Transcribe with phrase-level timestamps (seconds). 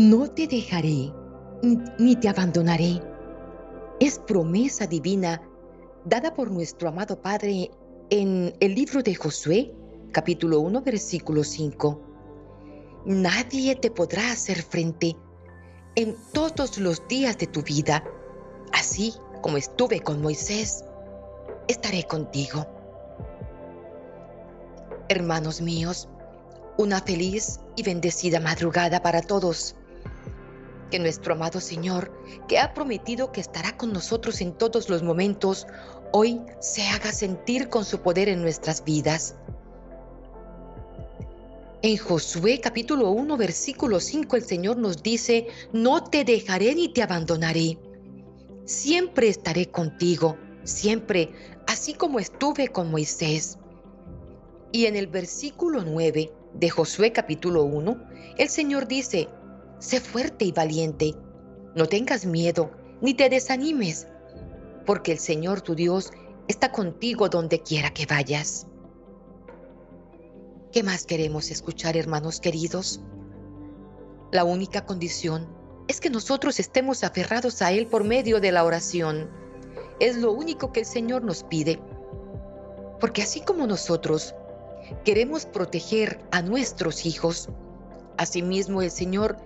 [0.00, 1.12] No te dejaré
[1.98, 3.02] ni te abandonaré.
[4.00, 5.42] Es promesa divina
[6.06, 7.70] dada por nuestro amado Padre
[8.08, 9.74] en el libro de Josué,
[10.10, 12.00] capítulo 1, versículo 5.
[13.04, 15.18] Nadie te podrá hacer frente
[15.96, 18.02] en todos los días de tu vida.
[18.72, 20.82] Así como estuve con Moisés,
[21.68, 22.66] estaré contigo.
[25.10, 26.08] Hermanos míos,
[26.78, 29.76] una feliz y bendecida madrugada para todos.
[30.90, 32.12] Que nuestro amado Señor,
[32.48, 35.66] que ha prometido que estará con nosotros en todos los momentos,
[36.12, 39.36] hoy se haga sentir con su poder en nuestras vidas.
[41.82, 47.02] En Josué capítulo 1 versículo 5 el Señor nos dice, no te dejaré ni te
[47.02, 47.78] abandonaré.
[48.64, 51.30] Siempre estaré contigo, siempre,
[51.66, 53.58] así como estuve con Moisés.
[54.72, 57.96] Y en el versículo 9 de Josué capítulo 1,
[58.36, 59.28] el Señor dice,
[59.80, 61.14] sé fuerte y valiente,
[61.74, 64.06] no tengas miedo, ni te desanimes,
[64.86, 66.12] porque el Señor tu Dios
[66.48, 68.66] está contigo donde quiera que vayas.
[70.72, 73.00] ¿Qué más queremos escuchar, hermanos queridos?
[74.30, 75.48] La única condición
[75.88, 79.28] es que nosotros estemos aferrados a Él por medio de la oración.
[79.98, 81.80] Es lo único que el Señor nos pide.
[83.00, 84.34] Porque así como nosotros
[85.04, 87.48] queremos proteger a nuestros hijos,
[88.18, 89.36] asimismo el Señor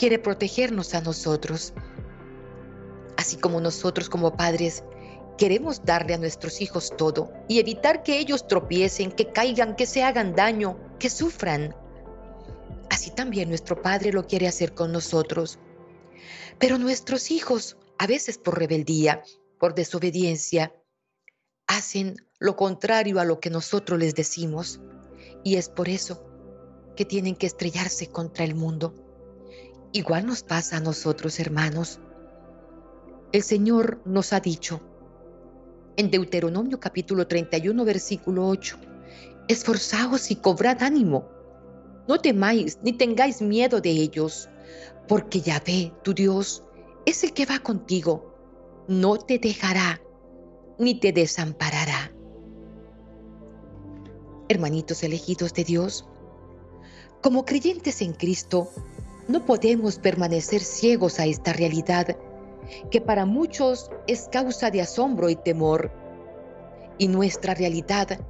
[0.00, 1.74] quiere protegernos a nosotros.
[3.18, 4.82] Así como nosotros como padres
[5.36, 10.02] queremos darle a nuestros hijos todo y evitar que ellos tropiecen, que caigan, que se
[10.02, 11.76] hagan daño, que sufran.
[12.88, 15.58] Así también nuestro Padre lo quiere hacer con nosotros.
[16.58, 19.22] Pero nuestros hijos, a veces por rebeldía,
[19.58, 20.74] por desobediencia,
[21.66, 24.80] hacen lo contrario a lo que nosotros les decimos.
[25.44, 26.24] Y es por eso
[26.96, 29.09] que tienen que estrellarse contra el mundo.
[29.92, 31.98] Igual nos pasa a nosotros, hermanos.
[33.32, 34.80] El Señor nos ha dicho
[35.96, 38.78] en Deuteronomio capítulo 31, versículo 8,
[39.48, 41.28] esforzaos y cobrad ánimo.
[42.08, 44.48] No temáis ni tengáis miedo de ellos,
[45.08, 46.62] porque Yahvé, tu Dios,
[47.04, 48.34] es el que va contigo.
[48.86, 50.00] No te dejará
[50.78, 52.12] ni te desamparará
[54.50, 56.04] hermanitos elegidos de Dios,
[57.22, 58.68] como creyentes en Cristo,
[59.30, 62.16] no podemos permanecer ciegos a esta realidad
[62.90, 65.90] que para muchos es causa de asombro y temor.
[66.98, 68.20] Y nuestra realidad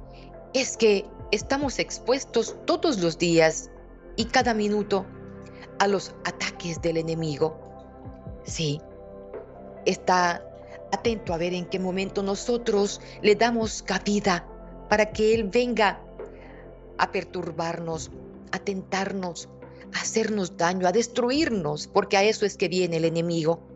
[0.53, 3.69] es que estamos expuestos todos los días
[4.15, 5.05] y cada minuto
[5.79, 7.57] a los ataques del enemigo.
[8.43, 8.79] Sí,
[9.85, 10.45] está
[10.91, 14.47] atento a ver en qué momento nosotros le damos cabida
[14.89, 16.01] para que Él venga
[16.97, 18.11] a perturbarnos,
[18.51, 19.49] a tentarnos,
[19.93, 23.67] hacernos daño, a destruirnos, porque a eso es que viene el enemigo.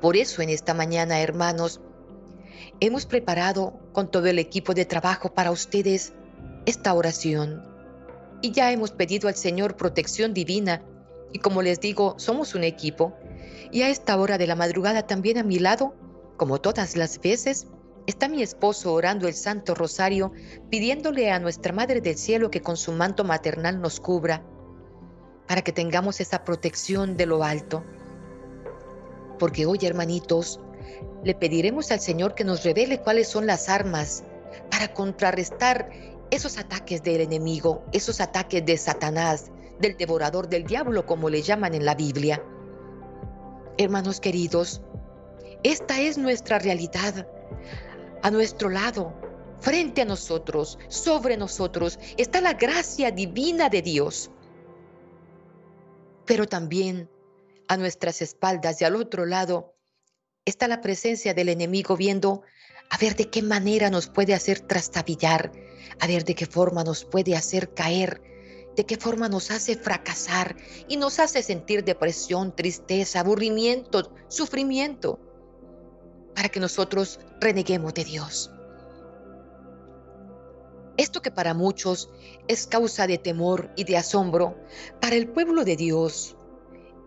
[0.00, 1.80] Por eso en esta mañana, hermanos,
[2.80, 6.12] hemos preparado con todo el equipo de trabajo para ustedes
[6.66, 7.62] esta oración.
[8.42, 10.82] Y ya hemos pedido al Señor protección divina.
[11.32, 13.16] Y como les digo, somos un equipo.
[13.72, 15.94] Y a esta hora de la madrugada también a mi lado,
[16.36, 17.66] como todas las veces,
[18.06, 20.32] Está mi esposo orando el Santo Rosario,
[20.70, 24.44] pidiéndole a nuestra Madre del Cielo que con su manto maternal nos cubra,
[25.46, 27.84] para que tengamos esa protección de lo alto.
[29.38, 30.60] Porque hoy, hermanitos,
[31.24, 34.24] le pediremos al Señor que nos revele cuáles son las armas
[34.70, 35.90] para contrarrestar
[36.30, 41.74] esos ataques del enemigo, esos ataques de Satanás, del devorador del diablo, como le llaman
[41.74, 42.42] en la Biblia.
[43.78, 44.80] Hermanos queridos,
[45.62, 47.26] esta es nuestra realidad
[48.22, 49.12] a nuestro lado,
[49.60, 54.30] frente a nosotros, sobre nosotros, está la gracia divina de Dios.
[56.26, 57.08] Pero también
[57.68, 59.74] a nuestras espaldas y al otro lado
[60.44, 62.42] está la presencia del enemigo viendo
[62.90, 65.52] a ver de qué manera nos puede hacer trastabillar,
[66.00, 68.22] a ver de qué forma nos puede hacer caer,
[68.76, 70.56] de qué forma nos hace fracasar
[70.86, 75.18] y nos hace sentir depresión, tristeza, aburrimiento, sufrimiento
[76.34, 78.50] para que nosotros reneguemos de Dios.
[80.96, 82.10] Esto que para muchos
[82.48, 84.56] es causa de temor y de asombro,
[85.00, 86.36] para el pueblo de Dios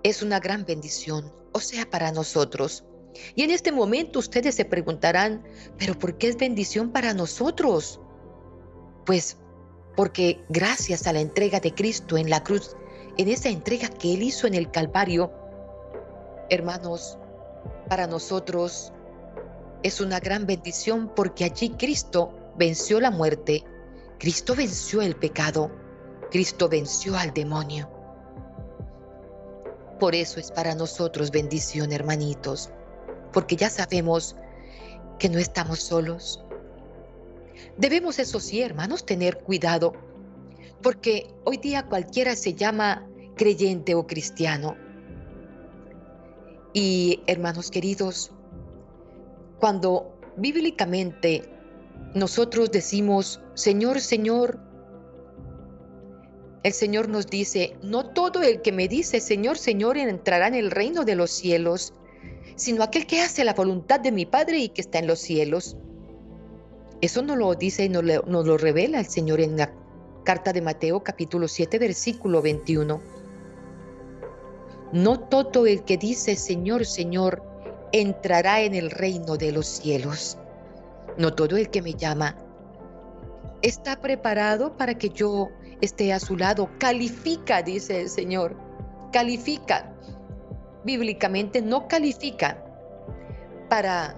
[0.03, 2.86] es una gran bendición, o sea, para nosotros.
[3.36, 5.44] Y en este momento ustedes se preguntarán,
[5.77, 8.00] pero ¿por qué es bendición para nosotros?
[9.06, 9.38] Pues
[9.95, 12.75] porque gracias a la entrega de Cristo en la cruz,
[13.18, 15.31] en esa entrega que Él hizo en el Calvario,
[16.50, 17.18] hermanos,
[17.89, 18.94] para nosotros
[19.83, 23.63] es una gran bendición porque allí Cristo venció la muerte,
[24.19, 25.71] Cristo venció el pecado,
[26.30, 27.89] Cristo venció al demonio.
[29.98, 32.69] Por eso es para nosotros bendición, hermanitos,
[33.31, 34.36] porque ya sabemos
[35.19, 36.44] que no estamos solos.
[37.77, 39.94] Debemos, eso sí, hermanos, tener cuidado,
[40.81, 43.07] porque hoy día cualquiera se llama
[43.38, 44.75] creyente o cristiano.
[46.74, 48.33] Y hermanos queridos,
[49.62, 51.59] cuando bíblicamente
[52.14, 54.60] nosotros decimos, Señor, Señor,
[56.64, 60.72] el Señor nos dice, no todo el que me dice, Señor, Señor, entrará en el
[60.72, 61.94] reino de los cielos,
[62.56, 65.78] sino aquel que hace la voluntad de mi Padre y que está en los cielos.
[67.02, 69.72] Eso nos lo dice y nos lo, revela el Señor en la
[70.26, 73.02] carta de Mateo capítulo 7 versículo 21.
[74.92, 77.44] No todo el que dice Señor, Señor,
[77.94, 80.38] entrará en el reino de los cielos.
[81.19, 82.38] No todo el que me llama
[83.62, 85.50] está preparado para que yo
[85.81, 86.69] esté a su lado.
[86.80, 88.56] Califica, dice el Señor.
[89.12, 89.94] Califica.
[90.86, 92.63] Bíblicamente no califica
[93.69, 94.16] para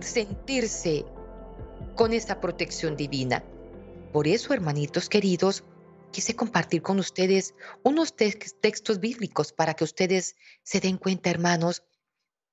[0.00, 1.04] sentirse
[1.96, 3.44] con esa protección divina.
[4.10, 5.64] Por eso, hermanitos queridos,
[6.12, 11.82] quise compartir con ustedes unos textos bíblicos para que ustedes se den cuenta, hermanos,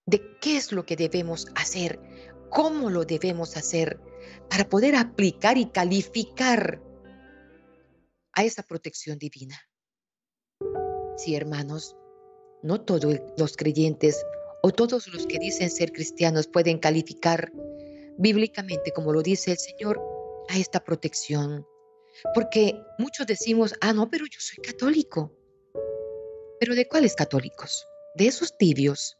[0.05, 1.99] de qué es lo que debemos hacer,
[2.51, 3.99] cómo lo debemos hacer
[4.49, 6.81] para poder aplicar y calificar
[8.33, 9.59] a esa protección divina.
[11.17, 11.95] Sí, hermanos,
[12.61, 14.23] no todos los creyentes
[14.61, 17.51] o todos los que dicen ser cristianos pueden calificar
[18.17, 19.99] bíblicamente, como lo dice el Señor,
[20.49, 21.65] a esta protección.
[22.33, 25.33] Porque muchos decimos, ah, no, pero yo soy católico.
[26.59, 27.87] ¿Pero de cuáles católicos?
[28.15, 29.17] De esos tibios.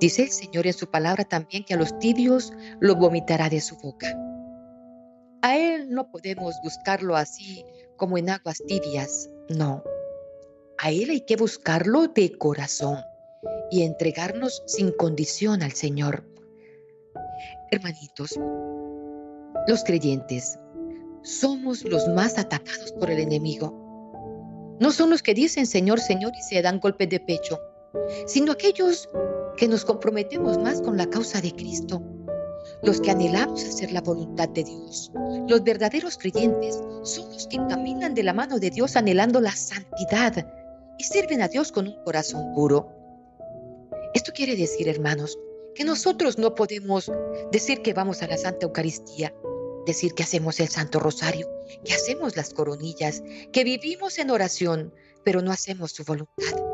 [0.00, 3.76] Dice el Señor en su palabra también que a los tibios lo vomitará de su
[3.78, 4.06] boca.
[5.42, 7.64] A Él no podemos buscarlo así
[7.96, 9.82] como en aguas tibias, no.
[10.78, 12.98] A Él hay que buscarlo de corazón
[13.70, 16.24] y entregarnos sin condición al Señor.
[17.70, 18.38] Hermanitos,
[19.66, 20.58] los creyentes
[21.22, 24.76] somos los más atacados por el enemigo.
[24.80, 27.58] No son los que dicen Señor, Señor y se dan golpes de pecho,
[28.26, 29.08] sino aquellos
[29.56, 32.02] que nos comprometemos más con la causa de Cristo,
[32.82, 35.10] los que anhelamos hacer la voluntad de Dios.
[35.48, 40.46] Los verdaderos creyentes son los que caminan de la mano de Dios anhelando la santidad
[40.98, 42.88] y sirven a Dios con un corazón puro.
[44.14, 45.38] Esto quiere decir, hermanos,
[45.74, 47.10] que nosotros no podemos
[47.52, 49.34] decir que vamos a la Santa Eucaristía,
[49.86, 51.48] decir que hacemos el Santo Rosario,
[51.84, 53.22] que hacemos las coronillas,
[53.52, 54.92] que vivimos en oración,
[55.24, 56.67] pero no hacemos su voluntad.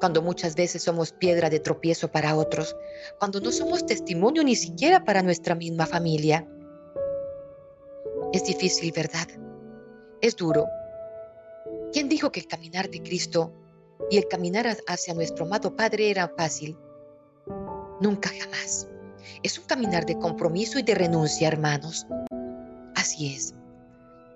[0.00, 2.76] Cuando muchas veces somos piedra de tropiezo para otros,
[3.18, 6.46] cuando no somos testimonio ni siquiera para nuestra misma familia.
[8.32, 9.26] Es difícil, ¿verdad?
[10.20, 10.66] Es duro.
[11.92, 13.52] ¿Quién dijo que el caminar de Cristo
[14.10, 16.76] y el caminar hacia nuestro amado Padre era fácil?
[18.00, 18.88] Nunca jamás.
[19.42, 22.06] Es un caminar de compromiso y de renuncia, hermanos.
[22.94, 23.54] Así es.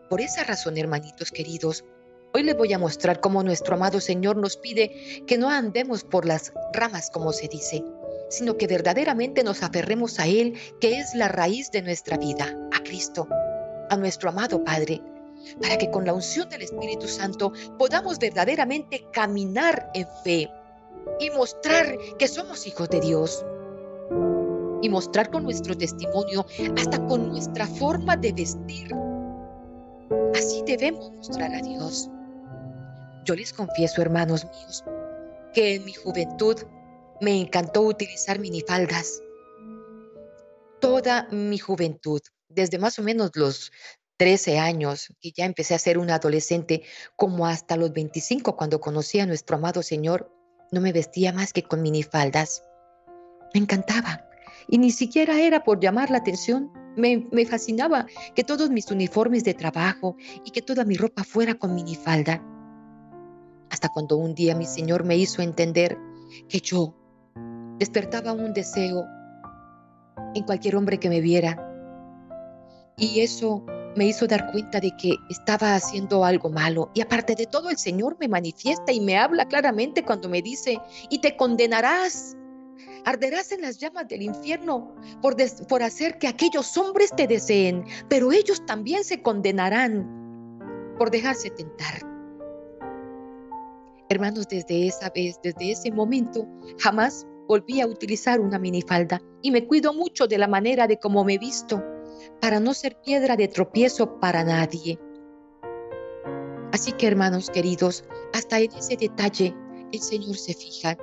[0.09, 1.85] Por esa razón, hermanitos queridos,
[2.33, 6.27] hoy les voy a mostrar cómo nuestro amado Señor nos pide que no andemos por
[6.27, 7.85] las ramas, como se dice,
[8.29, 12.83] sino que verdaderamente nos aferremos a Él, que es la raíz de nuestra vida, a
[12.83, 13.29] Cristo,
[13.91, 15.03] a nuestro amado Padre,
[15.61, 20.51] para que con la unción del Espíritu Santo podamos verdaderamente caminar en fe
[21.19, 23.45] y mostrar que somos hijos de Dios.
[24.83, 26.47] Y mostrar con nuestro testimonio,
[26.79, 28.95] hasta con nuestra forma de vestir.
[30.35, 32.09] Así debemos mostrar a Dios.
[33.31, 34.83] Yo les confieso, hermanos míos,
[35.55, 36.57] que en mi juventud
[37.21, 39.23] me encantó utilizar minifaldas.
[40.81, 43.71] Toda mi juventud, desde más o menos los
[44.17, 46.83] 13 años, y ya empecé a ser una adolescente,
[47.15, 50.35] como hasta los 25 cuando conocí a nuestro amado Señor,
[50.73, 52.65] no me vestía más que con minifaldas.
[53.55, 54.29] Me encantaba.
[54.67, 56.73] Y ni siquiera era por llamar la atención.
[56.97, 61.55] Me, me, fascinaba que todos mis uniformes de trabajo y que toda mi ropa fuera
[61.55, 62.45] con minifalda.
[63.71, 65.97] Hasta cuando un día mi Señor me hizo entender
[66.49, 66.95] que yo
[67.79, 69.05] despertaba un deseo
[70.35, 71.67] en cualquier hombre que me viera.
[72.97, 73.65] Y eso
[73.97, 76.91] me hizo dar cuenta de que estaba haciendo algo malo.
[76.95, 80.79] Y aparte de todo, el Señor me manifiesta y me habla claramente cuando me dice,
[81.09, 82.37] y te condenarás.
[83.07, 85.35] Arderás en las llamas del infierno por,
[85.69, 90.19] por hacer que aquellos hombres te deseen, pero ellos también se condenarán
[90.99, 92.10] por dejarse tentar.
[94.11, 96.45] Hermanos, desde esa vez, desde ese momento,
[96.81, 101.23] jamás volví a utilizar una minifalda y me cuido mucho de la manera de cómo
[101.23, 101.81] me visto
[102.41, 104.99] para no ser piedra de tropiezo para nadie.
[106.73, 108.03] Así que hermanos queridos,
[108.35, 109.55] hasta en ese detalle
[109.93, 110.97] el Señor se fija.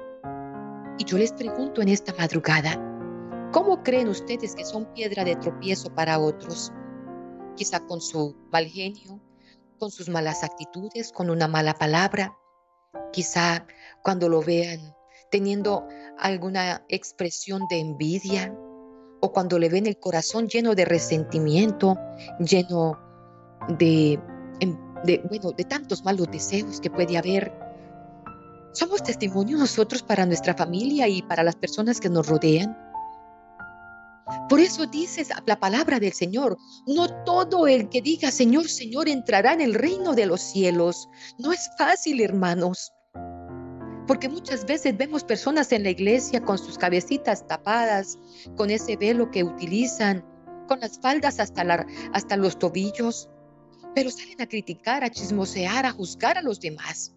[0.97, 2.75] Y yo les pregunto en esta madrugada,
[3.53, 6.73] ¿cómo creen ustedes que son piedra de tropiezo para otros?
[7.55, 9.21] Quizá con su mal genio,
[9.79, 12.37] con sus malas actitudes, con una mala palabra.
[13.11, 13.65] Quizá
[14.03, 14.79] cuando lo vean
[15.31, 18.53] teniendo alguna expresión de envidia
[19.21, 21.97] o cuando le ven el corazón lleno de resentimiento,
[22.39, 22.97] lleno
[23.79, 24.19] de,
[24.59, 27.51] em, de, bueno, de tantos malos deseos que puede haber.
[28.73, 32.77] Somos testimonio nosotros para nuestra familia y para las personas que nos rodean.
[34.49, 39.53] Por eso dices la palabra del Señor, no todo el que diga Señor, Señor entrará
[39.53, 41.07] en el reino de los cielos.
[41.37, 42.91] No es fácil, hermanos.
[44.05, 48.17] Porque muchas veces vemos personas en la iglesia con sus cabecitas tapadas,
[48.55, 50.25] con ese velo que utilizan,
[50.67, 53.29] con las faldas hasta, hasta los tobillos,
[53.95, 57.13] pero salen a criticar, a chismosear, a juzgar a los demás.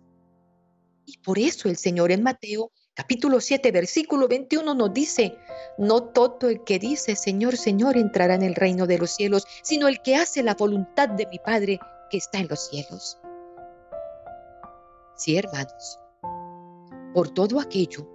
[1.06, 5.36] Y por eso el Señor en Mateo capítulo 7, versículo 21 nos dice,
[5.78, 9.88] no todo el que dice Señor, Señor entrará en el reino de los cielos, sino
[9.88, 11.78] el que hace la voluntad de mi Padre
[12.10, 13.18] que está en los cielos.
[15.16, 15.98] Sí, hermanos,
[17.14, 18.08] por todo aquello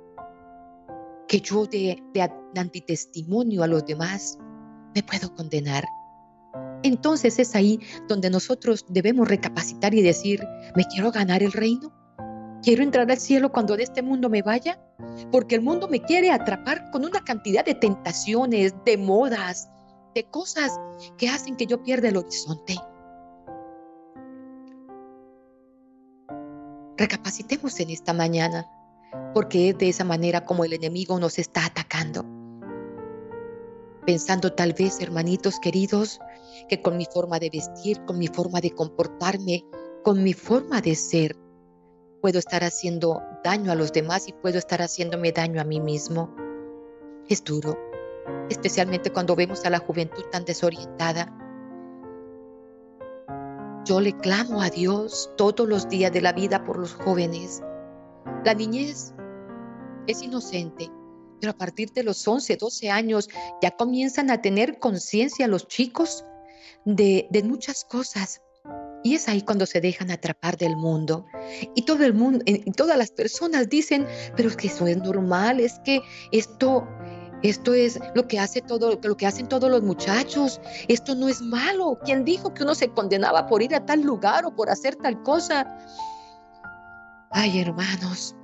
[1.28, 4.38] que yo de, de antitestimonio a los demás
[4.94, 5.84] me puedo condenar.
[6.84, 11.92] Entonces es ahí donde nosotros debemos recapacitar y decir, ¿me quiero ganar el reino?
[12.62, 14.80] ¿Quiero entrar al cielo cuando de este mundo me vaya?
[15.32, 19.70] Porque el mundo me quiere atrapar con una cantidad de tentaciones, de modas,
[20.16, 20.80] de cosas
[21.18, 22.76] que hacen que yo pierda el horizonte.
[26.98, 28.66] Recapacitemos en esta mañana
[29.34, 32.26] porque es de esa manera como el enemigo nos está atacando.
[34.06, 36.20] Pensando tal vez, hermanitos queridos,
[36.70, 39.66] que con mi forma de vestir, con mi forma de comportarme,
[40.04, 41.36] con mi forma de ser,
[42.22, 46.36] puedo estar haciendo daño a los demás y puedo estar haciéndome daño a mí mismo.
[47.30, 47.78] Es duro,
[48.50, 51.32] especialmente cuando vemos a la juventud tan desorientada.
[53.86, 57.62] Yo le clamo a Dios todos los días de la vida por los jóvenes.
[58.44, 59.14] La niñez
[60.08, 60.90] es inocente,
[61.40, 63.30] pero a partir de los 11, 12 años
[63.62, 66.26] ya comienzan a tener conciencia los chicos
[66.86, 68.42] de, de, muchas cosas.
[69.06, 71.28] Y es ahí cuando se dejan atrapar del mundo.
[71.76, 75.60] Y todo el mundo, y todas las personas dicen, pero es que eso es normal,
[75.60, 76.88] es que esto,
[77.44, 80.60] esto es lo que hace todo, lo que hacen todos los muchachos.
[80.88, 82.00] Esto no es malo.
[82.04, 85.22] ¿Quién dijo que uno se condenaba por ir a tal lugar o por hacer tal
[85.22, 85.72] cosa?
[87.30, 88.36] Ay, hermanos,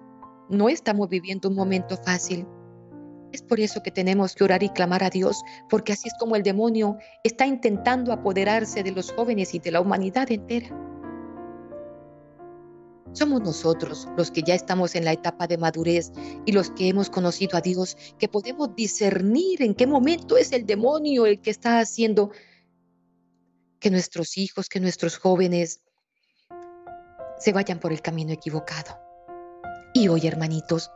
[0.48, 2.46] no estamos viviendo un momento fácil.
[3.32, 6.36] Es por eso que tenemos que orar y clamar a Dios, porque así es como
[6.36, 10.70] el demonio está intentando apoderarse de los jóvenes y de la humanidad entera.
[13.14, 16.12] Somos nosotros los que ya estamos en la etapa de madurez
[16.46, 20.66] y los que hemos conocido a Dios, que podemos discernir en qué momento es el
[20.66, 22.32] demonio el que está haciendo
[23.80, 25.82] que nuestros hijos, que nuestros jóvenes
[27.40, 28.98] se vayan por el camino equivocado.
[29.94, 30.90] Y hoy, hermanitos,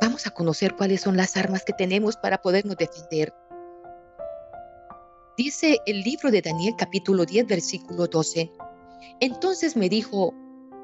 [0.00, 3.34] vamos a conocer cuáles son las armas que tenemos para podernos defender.
[5.36, 8.50] Dice el libro de Daniel capítulo 10 versículo 12.
[9.20, 10.34] Entonces me dijo,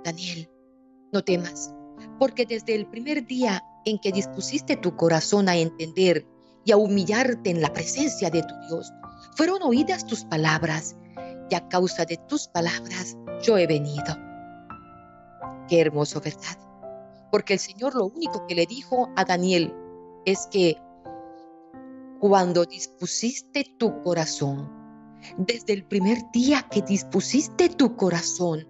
[0.05, 0.49] Daniel,
[1.13, 1.75] no temas,
[2.19, 6.27] porque desde el primer día en que dispusiste tu corazón a entender
[6.65, 8.93] y a humillarte en la presencia de tu Dios,
[9.37, 10.97] fueron oídas tus palabras,
[11.51, 14.17] y a causa de tus palabras yo he venido.
[15.69, 16.59] Qué hermoso, ¿verdad?
[17.35, 19.75] Porque el Señor lo único que le dijo a Daniel
[20.25, 20.77] es que
[22.21, 24.71] cuando dispusiste tu corazón,
[25.37, 28.69] desde el primer día que dispusiste tu corazón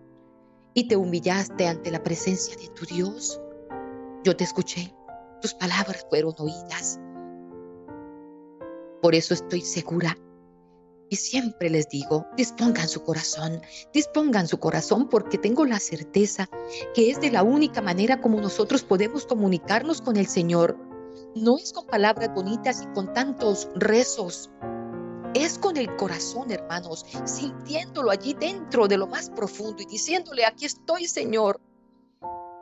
[0.73, 3.39] y te humillaste ante la presencia de tu Dios,
[4.25, 4.95] yo te escuché,
[5.43, 6.99] tus palabras fueron oídas.
[9.03, 10.17] Por eso estoy segura
[11.11, 13.61] y siempre les digo, dispongan su corazón,
[13.93, 16.49] dispongan su corazón porque tengo la certeza
[16.95, 20.77] que es de la única manera como nosotros podemos comunicarnos con el Señor.
[21.37, 24.51] No es con palabras bonitas y con tantos rezos.
[25.35, 30.65] Es con el corazón, hermanos, sintiéndolo allí dentro de lo más profundo y diciéndole, aquí
[30.65, 31.61] estoy, Señor.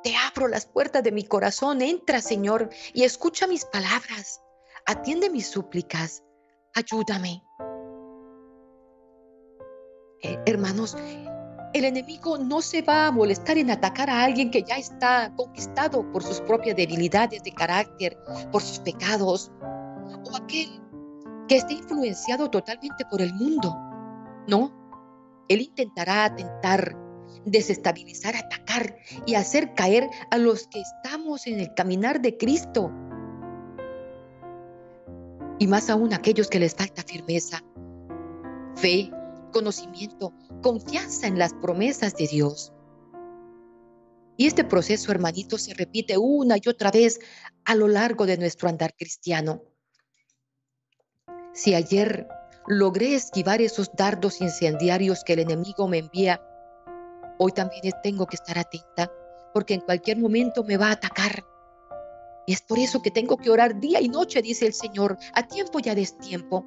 [0.03, 4.41] Te abro las puertas de mi corazón, entra, Señor, y escucha mis palabras.
[4.87, 6.25] Atiende mis súplicas.
[6.75, 7.43] Ayúdame.
[10.23, 10.97] Eh, hermanos,
[11.73, 16.11] el enemigo no se va a molestar en atacar a alguien que ya está conquistado
[16.13, 18.19] por sus propias debilidades de carácter,
[18.51, 19.51] por sus pecados,
[20.25, 20.69] o aquel
[21.49, 23.75] que esté influenciado totalmente por el mundo.
[24.47, 24.73] No,
[25.49, 26.97] él intentará atentar
[27.45, 32.91] desestabilizar, atacar y hacer caer a los que estamos en el caminar de Cristo.
[35.59, 37.63] Y más aún aquellos que les falta firmeza,
[38.77, 39.11] fe,
[39.53, 40.33] conocimiento,
[40.63, 42.73] confianza en las promesas de Dios.
[44.37, 47.21] Y este proceso, hermanito, se repite una y otra vez
[47.65, 49.63] a lo largo de nuestro andar cristiano.
[51.53, 52.27] Si ayer
[52.67, 56.43] logré esquivar esos dardos incendiarios que el enemigo me envía,
[57.39, 59.13] hoy también tengo que estar atenta
[59.53, 61.45] porque en cualquier momento me va a atacar.
[62.47, 65.47] Y es por eso que tengo que orar día y noche, dice el Señor, a
[65.47, 66.65] tiempo y a destiempo.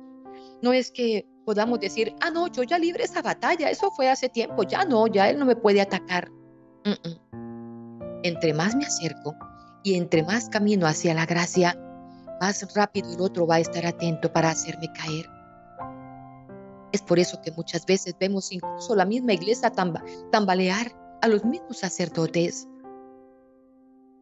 [0.62, 4.30] No es que podamos decir, ah, no, yo ya libre esa batalla, eso fue hace
[4.30, 6.32] tiempo, ya no, ya Él no me puede atacar.
[8.24, 9.36] Entre más me acerco
[9.84, 11.80] y entre más camino hacia la gracia,
[12.42, 15.26] más rápido el otro va a estar atento para hacerme caer.
[16.92, 19.72] Es por eso que muchas veces vemos incluso la misma iglesia
[20.32, 22.68] tambalear a los mismos sacerdotes.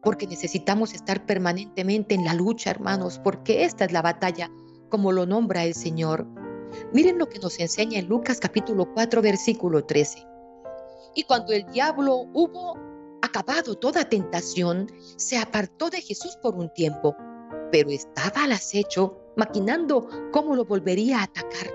[0.02, 4.50] Porque necesitamos estar permanentemente en la lucha, hermanos, porque esta es la batalla,
[4.90, 6.26] como lo nombra el Señor.
[6.92, 10.26] Miren lo que nos enseña en Lucas capítulo 4, versículo 13.
[11.14, 12.78] Y cuando el diablo hubo
[13.22, 17.16] acabado toda tentación, se apartó de Jesús por un tiempo
[17.74, 21.74] pero estaba al acecho, maquinando cómo lo volvería a atacar.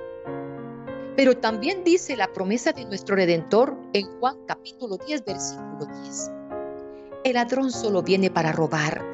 [1.18, 6.32] Pero también dice la promesa de nuestro Redentor en Juan capítulo 10, versículo 10.
[7.26, 9.06] El ladrón solo viene para robar,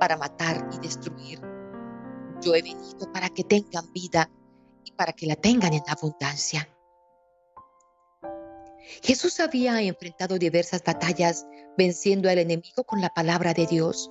[0.00, 1.42] para matar y destruir.
[2.40, 4.30] Yo he venido para que tengan vida
[4.96, 6.68] para que la tengan en abundancia.
[9.02, 14.10] Jesús había enfrentado diversas batallas venciendo al enemigo con la palabra de Dios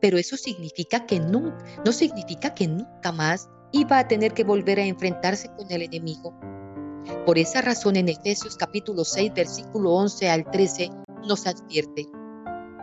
[0.00, 1.52] pero eso significa que no,
[1.92, 6.38] significa que nunca más iba a tener que volver a enfrentarse con el enemigo.
[7.26, 10.90] Por esa razón en Efesios capítulo 6 versículo 11 al 13
[11.26, 12.06] nos advierte.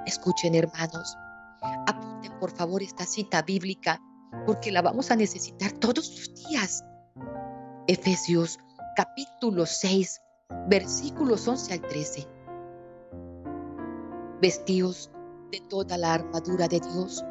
[0.06, 1.16] Escuchen hermanos,
[1.86, 4.02] apunten por favor esta cita bíblica
[4.46, 6.84] porque la vamos a necesitar todos los días.
[7.88, 8.58] Efesios
[8.96, 10.22] capítulo 6
[10.68, 12.28] versículos 11 al 13.
[14.42, 15.12] Vestíos
[15.52, 17.24] de toda la armadura de Dios,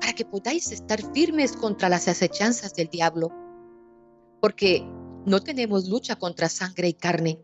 [0.00, 3.32] para que podáis estar firmes contra las acechanzas del diablo.
[4.40, 4.82] Porque
[5.26, 7.40] no tenemos lucha contra sangre y carne,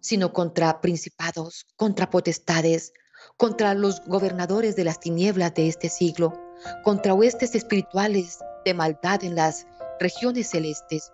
[0.00, 2.92] sino contra principados, contra potestades,
[3.36, 6.32] contra los gobernadores de las tinieblas de este siglo,
[6.84, 9.66] contra huestes espirituales de maldad en las
[10.00, 11.12] regiones celestes.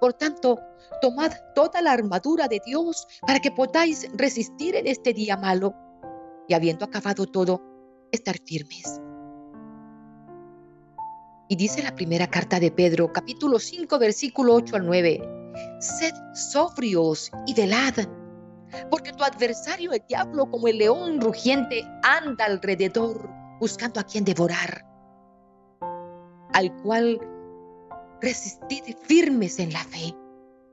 [0.00, 0.60] Por tanto,
[1.00, 5.74] tomad toda la armadura de Dios para que podáis resistir en este día malo.
[6.48, 7.62] Y habiendo acabado todo,
[8.12, 9.00] estar firmes.
[11.48, 15.20] Y dice la primera carta de Pedro, capítulo 5, versículo 8 al 9,
[15.78, 17.94] sed sobrios y velad,
[18.90, 24.84] porque tu adversario el diablo como el león rugiente anda alrededor buscando a quien devorar,
[26.52, 27.18] al cual
[28.20, 30.14] resistid firmes en la fe,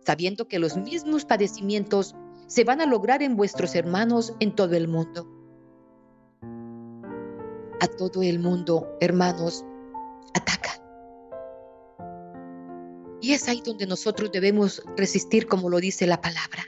[0.05, 2.15] sabiendo que los mismos padecimientos
[2.47, 5.25] se van a lograr en vuestros hermanos en todo el mundo
[7.79, 9.65] a todo el mundo, hermanos,
[10.35, 10.69] ataca.
[13.21, 16.65] Y es ahí donde nosotros debemos resistir como lo dice la palabra.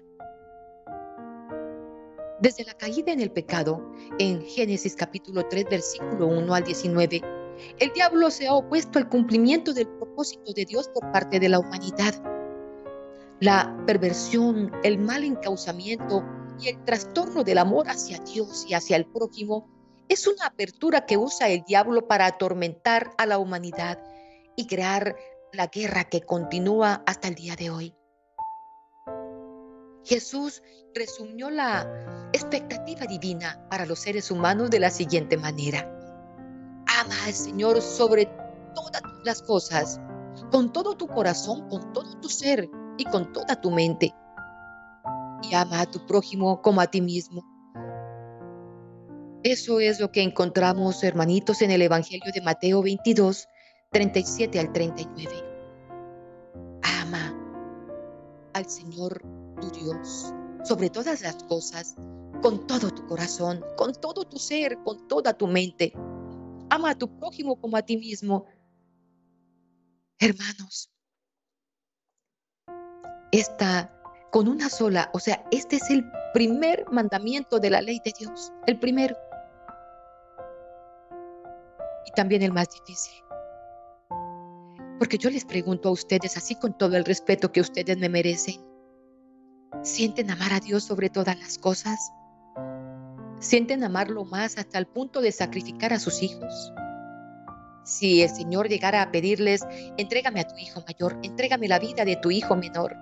[2.43, 3.81] Desde la caída en el pecado,
[4.19, 7.21] en Génesis capítulo 3, versículo 1 al 19,
[7.79, 11.59] el diablo se ha opuesto al cumplimiento del propósito de Dios por parte de la
[11.59, 12.13] humanidad.
[13.39, 16.21] La perversión, el mal encauzamiento
[16.59, 19.69] y el trastorno del amor hacia Dios y hacia el prójimo
[20.09, 24.03] es una apertura que usa el diablo para atormentar a la humanidad
[24.57, 25.15] y crear
[25.53, 27.95] la guerra que continúa hasta el día de hoy.
[30.03, 30.61] Jesús
[30.93, 35.89] resumió la expectativa divina para los seres humanos de la siguiente manera.
[36.99, 38.25] Ama al Señor sobre
[38.75, 40.01] todas las cosas,
[40.51, 44.13] con todo tu corazón, con todo tu ser y con toda tu mente.
[45.43, 47.43] Y ama a tu prójimo como a ti mismo.
[49.43, 53.47] Eso es lo que encontramos, hermanitos, en el Evangelio de Mateo 22,
[53.91, 55.33] 37 al 39.
[57.01, 57.35] Ama
[58.53, 59.21] al Señor
[59.59, 61.95] tu Dios sobre todas las cosas,
[62.43, 65.93] con todo tu corazón, con todo tu ser, con toda tu mente.
[66.69, 68.45] Ama a tu prójimo como a ti mismo.
[70.19, 70.91] Hermanos,
[73.31, 73.89] esta
[74.31, 76.03] con una sola, o sea, este es el
[76.33, 79.15] primer mandamiento de la ley de Dios, el primero
[82.05, 83.13] y también el más difícil.
[84.99, 88.59] Porque yo les pregunto a ustedes, así con todo el respeto que ustedes me merecen,
[89.81, 92.11] ¿Sienten amar a Dios sobre todas las cosas?
[93.43, 96.71] ¿Sienten amarlo más hasta el punto de sacrificar a sus hijos?
[97.83, 102.15] Si el Señor llegara a pedirles, entrégame a tu hijo mayor, entrégame la vida de
[102.15, 102.95] tu hijo menor,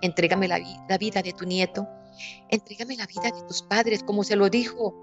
[0.00, 0.58] entrégame la,
[0.96, 1.88] vida de tu nieto,
[2.50, 4.94] entrégame la vida de tus padres, como se lo dijo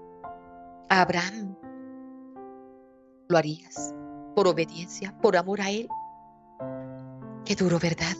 [0.88, 1.54] a Abraham,
[3.28, 3.94] ¿lo harías
[4.34, 5.86] por obediencia, por amor a Él?
[7.44, 8.16] Qué duro, ¿verdad?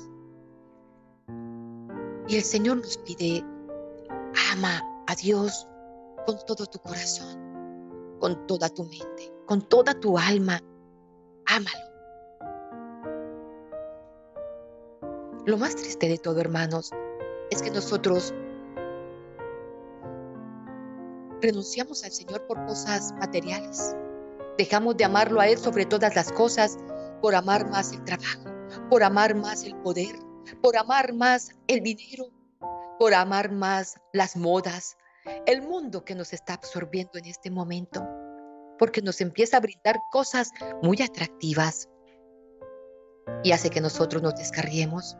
[2.29, 3.43] Y el Señor nos pide,
[4.53, 5.67] ama a Dios
[6.29, 10.61] con todo tu corazón, con toda tu mente, con toda tu alma.
[11.47, 11.89] Ámalo.
[15.47, 16.91] Lo más triste de todo, hermanos,
[17.51, 18.35] es que nosotros
[21.41, 23.97] renunciamos al Señor por cosas materiales.
[24.59, 26.77] Dejamos de amarlo a Él sobre todas las cosas
[27.23, 28.45] por amar más el trabajo,
[28.91, 30.15] por amar más el poder,
[30.61, 32.27] por amar más el dinero,
[32.99, 34.98] por amar más las modas,
[35.47, 38.07] el mundo que nos está absorbiendo en este momento,
[38.79, 40.51] porque nos empieza a brindar cosas
[40.83, 41.89] muy atractivas
[43.43, 45.17] y hace que nosotros nos descarriemos.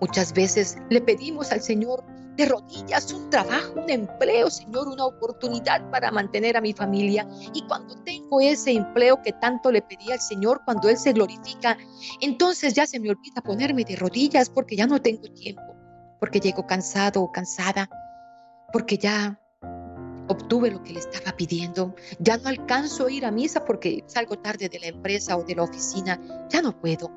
[0.00, 2.04] Muchas veces le pedimos al Señor
[2.36, 7.26] de rodillas un trabajo, un empleo, Señor, una oportunidad para mantener a mi familia.
[7.52, 11.78] Y cuando tengo ese empleo que tanto le pedí al Señor, cuando Él se glorifica,
[12.20, 15.62] entonces ya se me olvida ponerme de rodillas porque ya no tengo tiempo,
[16.18, 17.88] porque llego cansado o cansada,
[18.74, 19.40] porque ya
[20.26, 24.36] obtuve lo que le estaba pidiendo, ya no alcanzo a ir a misa porque salgo
[24.36, 27.08] tarde de la empresa o de la oficina, ya no puedo.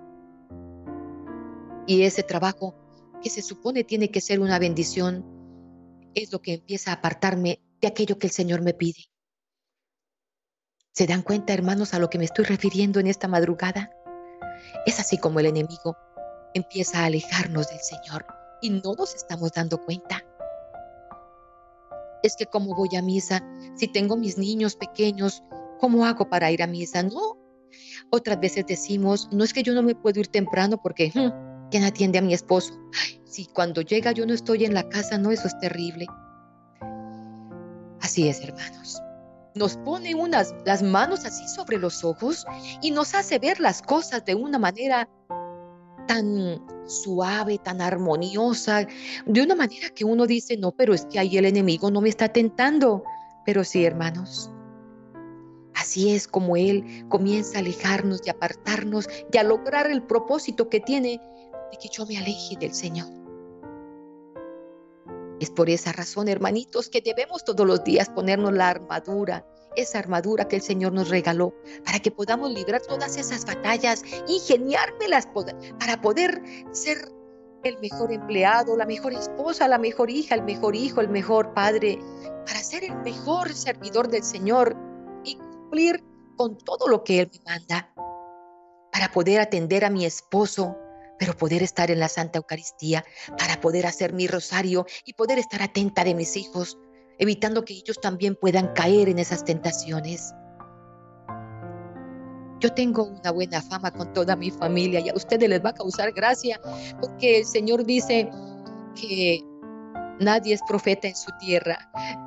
[1.87, 2.75] Y ese trabajo
[3.23, 5.25] que se supone tiene que ser una bendición,
[6.13, 9.05] es lo que empieza a apartarme de aquello que el Señor me pide.
[10.93, 13.89] ¿Se dan cuenta, hermanos, a lo que me estoy refiriendo en esta madrugada?
[14.85, 15.97] Es así como el enemigo
[16.53, 18.27] empieza a alejarnos del Señor
[18.61, 20.26] y no nos estamos dando cuenta.
[22.23, 23.43] Es que cómo voy a misa,
[23.75, 25.43] si tengo mis niños pequeños,
[25.79, 27.03] ¿cómo hago para ir a misa?
[27.03, 27.37] No.
[28.09, 31.83] Otras veces decimos, no es que yo no me puedo ir temprano porque hmm, ¿Quién
[31.83, 32.73] atiende a mi esposo?
[33.25, 36.07] si cuando llega yo no estoy en la casa, no, eso es terrible.
[38.01, 39.01] Así es, hermanos.
[39.53, 42.45] Nos pone unas, las manos así sobre los ojos
[42.81, 45.09] y nos hace ver las cosas de una manera
[46.07, 48.87] tan suave, tan armoniosa,
[49.25, 52.09] de una manera que uno dice, no, pero es que ahí el enemigo no me
[52.09, 53.03] está tentando.
[53.45, 54.51] Pero sí, hermanos,
[55.77, 60.79] Así es como Él comienza a alejarnos y apartarnos y a lograr el propósito que
[60.79, 61.21] tiene
[61.71, 63.07] de que yo me aleje del Señor.
[65.39, 69.45] Es por esa razón, hermanitos, que debemos todos los días ponernos la armadura,
[69.77, 71.53] esa armadura que el Señor nos regaló,
[71.85, 75.27] para que podamos librar todas esas batallas, ingeniármelas
[75.79, 76.97] para poder ser
[77.63, 81.99] el mejor empleado, la mejor esposa, la mejor hija, el mejor hijo, el mejor padre,
[82.45, 84.75] para ser el mejor servidor del Señor
[85.23, 86.03] y cumplir
[86.35, 87.93] con todo lo que Él me manda,
[88.91, 90.75] para poder atender a mi esposo,
[91.19, 93.03] pero poder estar en la Santa Eucaristía
[93.37, 96.77] para poder hacer mi rosario y poder estar atenta de mis hijos,
[97.19, 100.33] evitando que ellos también puedan caer en esas tentaciones.
[102.59, 105.73] Yo tengo una buena fama con toda mi familia y a ustedes les va a
[105.73, 106.59] causar gracia
[106.99, 108.29] porque el Señor dice
[108.95, 109.43] que
[110.19, 111.77] nadie es profeta en su tierra.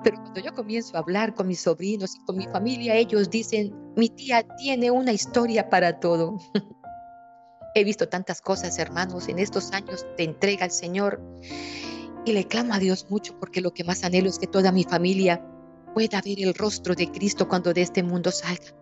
[0.04, 3.74] Pero cuando yo comienzo a hablar con mis sobrinos y con mi familia, ellos dicen,
[3.96, 6.38] mi tía tiene una historia para todo.
[7.74, 11.20] He visto tantas cosas, hermanos, en estos años de entrega al Señor
[12.24, 14.84] y le clamo a Dios mucho porque lo que más anhelo es que toda mi
[14.84, 15.44] familia
[15.94, 18.74] pueda ver el rostro de Cristo cuando de este mundo salga.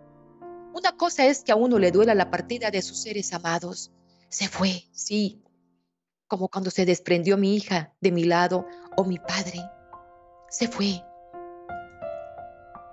[0.74, 3.90] Una cosa es que a uno le duela la partida de sus seres amados.
[4.29, 5.42] Se fue, sí,
[6.27, 9.61] como cuando se desprendió mi hija de mi lado o mi padre.
[10.51, 11.03] Se fue.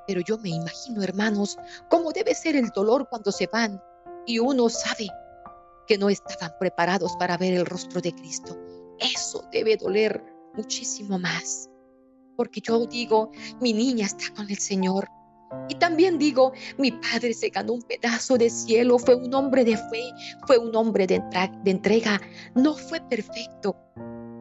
[0.07, 1.57] Pero yo me imagino, hermanos,
[1.89, 3.81] cómo debe ser el dolor cuando se van
[4.25, 5.07] y uno sabe
[5.87, 8.57] que no estaban preparados para ver el rostro de Cristo.
[8.99, 11.69] Eso debe doler muchísimo más.
[12.37, 15.07] Porque yo digo, mi niña está con el Señor.
[15.69, 19.77] Y también digo, mi padre se ganó un pedazo de cielo, fue un hombre de
[19.77, 20.11] fe,
[20.45, 21.21] fue un hombre de,
[21.65, 22.19] entrega,
[22.55, 23.75] no fue perfecto,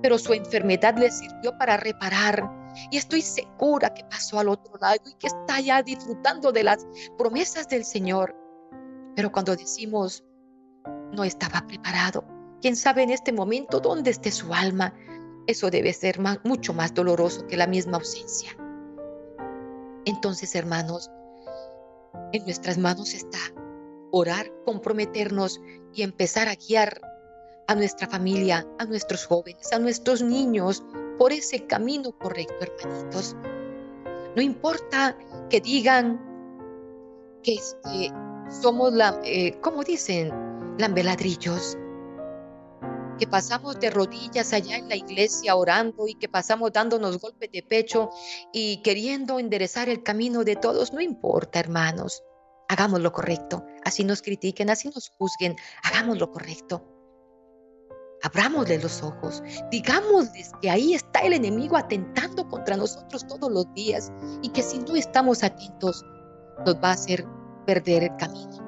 [0.03, 2.51] pero su enfermedad le sirvió para reparar.
[2.91, 6.85] Y estoy segura que pasó al otro lado y que está ya disfrutando de las
[7.17, 8.35] promesas del Señor.
[9.15, 10.25] Pero cuando decimos,
[11.13, 12.25] no estaba preparado.
[12.61, 14.93] ¿Quién sabe en este momento dónde esté su alma?
[15.47, 18.57] Eso debe ser mucho más doloroso que la misma ausencia.
[20.07, 21.11] Entonces, hermanos,
[22.33, 23.39] en nuestras manos está
[24.11, 25.61] orar, comprometernos
[25.93, 27.01] y empezar a guiar
[27.67, 30.85] a nuestra familia, a nuestros jóvenes, a nuestros niños,
[31.19, 33.37] por ese camino correcto, hermanitos.
[34.37, 35.17] No importa
[35.49, 36.21] que digan
[37.43, 38.13] que este,
[38.49, 40.33] somos, la, eh, como dicen,
[40.79, 41.79] lambeladrillos,
[43.19, 47.63] que pasamos de rodillas allá en la iglesia orando y que pasamos dándonos golpes de
[47.63, 48.11] pecho
[48.53, 52.23] y queriendo enderezar el camino de todos, no importa, hermanos.
[52.69, 53.65] Hagamos lo correcto.
[53.85, 55.57] Así nos critiquen, así nos juzguen.
[55.83, 56.83] Hagamos lo correcto.
[58.23, 59.43] Abramosle los ojos.
[59.71, 64.11] Digámosles que ahí está el enemigo atentando contra nosotros todos los días
[64.43, 66.03] y que si no estamos atentos
[66.65, 67.27] nos va a hacer
[67.67, 68.64] perder el camino.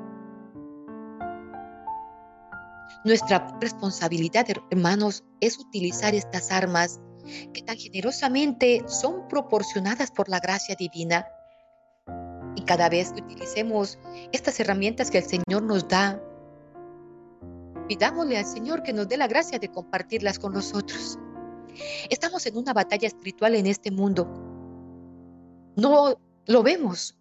[3.06, 7.00] Nuestra responsabilidad, hermanos, es utilizar estas armas
[7.54, 11.24] que tan generosamente son proporcionadas por la gracia divina.
[12.56, 13.96] Y cada vez que utilicemos
[14.32, 16.20] estas herramientas que el Señor nos da,
[17.86, 21.16] Pidámosle al Señor que nos dé la gracia de compartirlas con nosotros.
[22.10, 24.26] Estamos en una batalla espiritual en este mundo.
[25.76, 27.15] No lo vemos.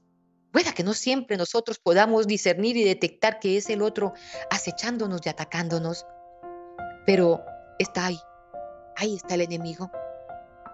[0.55, 4.13] Pueda que no siempre nosotros podamos discernir y detectar que es el otro
[4.49, 6.05] acechándonos y atacándonos.
[7.05, 7.43] Pero
[7.77, 8.17] está ahí.
[8.95, 9.91] Ahí está el enemigo.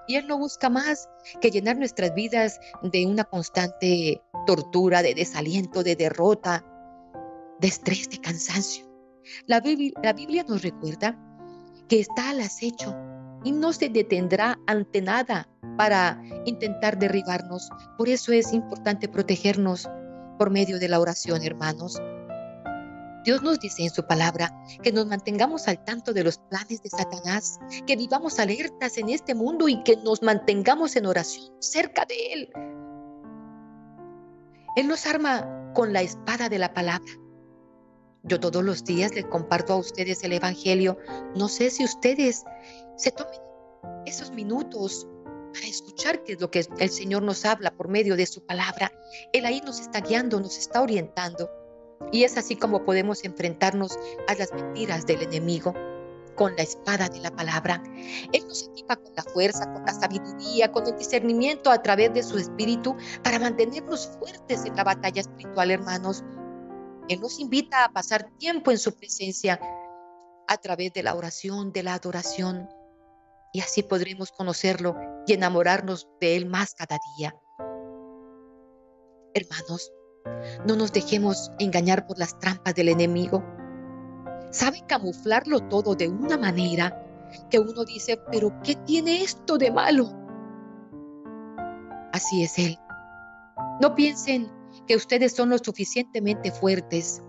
[0.08, 1.10] Y Él no busca más
[1.41, 6.63] que llenar nuestras vidas de una constante tortura, de desaliento, de derrota,
[7.60, 8.86] de estrés, de cansancio.
[9.48, 11.17] La Biblia, nos recuerda
[11.89, 12.96] que está al acecho
[13.43, 17.69] y no se detendrá ante nada para intentar derribarnos.
[17.97, 19.89] Por eso es importante protegernos
[20.38, 22.01] por medio de la oración, hermanos.
[23.23, 24.51] Dios nos dice en su palabra
[24.82, 29.36] que nos mantengamos al tanto de los planes de Satanás, que vivamos alertas en este
[29.36, 32.49] mundo y que nos mantengamos en oración cerca de Él.
[34.75, 37.20] Él nos arma con la espada de la palabra
[38.23, 40.97] yo todos los días les comparto a ustedes el Evangelio.
[41.36, 42.43] No sé si ustedes
[42.97, 43.39] se tomen
[44.05, 45.07] esos minutos
[45.53, 48.91] para escuchar qué es lo que el Señor nos habla por medio de su palabra.
[49.34, 51.49] Él ahí nos está guiando, nos está orientando.
[52.12, 55.73] Y es así como podemos enfrentarnos a las mentiras del enemigo
[56.36, 57.84] con la espada de la palabra.
[58.31, 62.23] Él nos equipa con la fuerza, con la sabiduría, con el discernimiento a través de
[62.23, 66.23] su espíritu para mantenernos fuertes en la batalla espiritual, hermanos.
[67.09, 69.59] Él nos invita a pasar tiempo en su presencia
[70.47, 72.69] a través de la oración, de la adoración.
[73.53, 74.95] Y así podremos conocerlo
[75.27, 77.35] y enamorarnos de Él más cada día.
[79.33, 79.91] Hermanos,
[80.65, 83.43] no nos dejemos engañar por las trampas del enemigo.
[84.51, 86.97] Sabe camuflarlo todo de una manera
[87.49, 90.11] que uno dice, pero ¿qué tiene esto de malo?
[92.11, 92.77] Así es Él.
[93.81, 94.51] No piensen
[94.91, 97.23] que ustedes son lo suficientemente fuertes.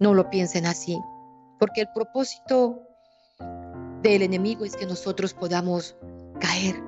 [0.00, 0.98] No lo piensen así,
[1.60, 2.82] porque el propósito
[4.02, 5.96] del enemigo es que nosotros podamos
[6.40, 6.82] caer,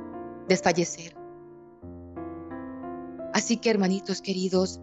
[0.49, 1.15] desfallecer.
[3.33, 4.81] Así que hermanitos queridos,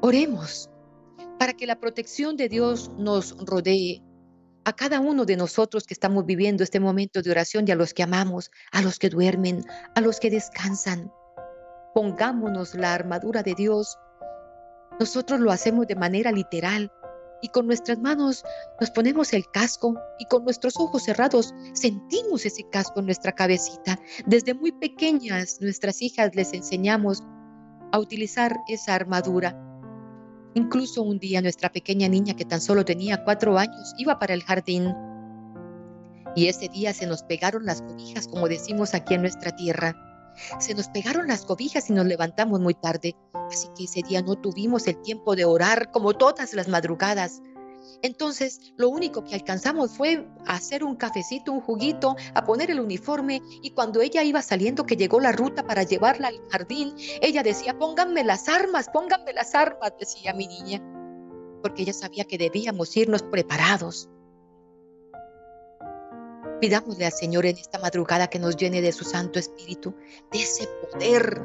[0.00, 0.70] oremos
[1.38, 4.02] para que la protección de Dios nos rodee
[4.64, 7.92] a cada uno de nosotros que estamos viviendo este momento de oración y a los
[7.92, 11.12] que amamos, a los que duermen, a los que descansan.
[11.96, 13.98] Pongámonos la armadura de Dios.
[15.00, 16.92] Nosotros lo hacemos de manera literal
[17.40, 18.44] y con nuestras manos
[18.78, 23.98] nos ponemos el casco y con nuestros ojos cerrados sentimos ese casco en nuestra cabecita.
[24.26, 27.22] Desde muy pequeñas nuestras hijas les enseñamos
[27.92, 29.58] a utilizar esa armadura.
[30.52, 34.42] Incluso un día nuestra pequeña niña que tan solo tenía cuatro años iba para el
[34.42, 34.94] jardín
[36.34, 39.96] y ese día se nos pegaron las cobijas como decimos aquí en nuestra tierra.
[40.58, 43.16] Se nos pegaron las cobijas y nos levantamos muy tarde,
[43.50, 47.42] así que ese día no tuvimos el tiempo de orar como todas las madrugadas.
[48.02, 53.40] Entonces, lo único que alcanzamos fue hacer un cafecito, un juguito, a poner el uniforme
[53.62, 57.78] y cuando ella iba saliendo, que llegó la ruta para llevarla al jardín, ella decía,
[57.78, 60.82] pónganme las armas, pónganme las armas, decía mi niña,
[61.62, 64.08] porque ella sabía que debíamos irnos preparados.
[66.60, 69.94] Pidámosle al Señor en esta madrugada que nos llene de su Santo Espíritu,
[70.32, 71.42] de ese poder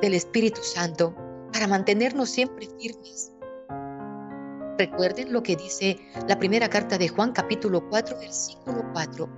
[0.00, 1.14] del Espíritu Santo
[1.52, 3.32] para mantenernos siempre firmes.
[4.78, 9.28] Recuerden lo que dice la primera carta de Juan capítulo 4 versículo 4.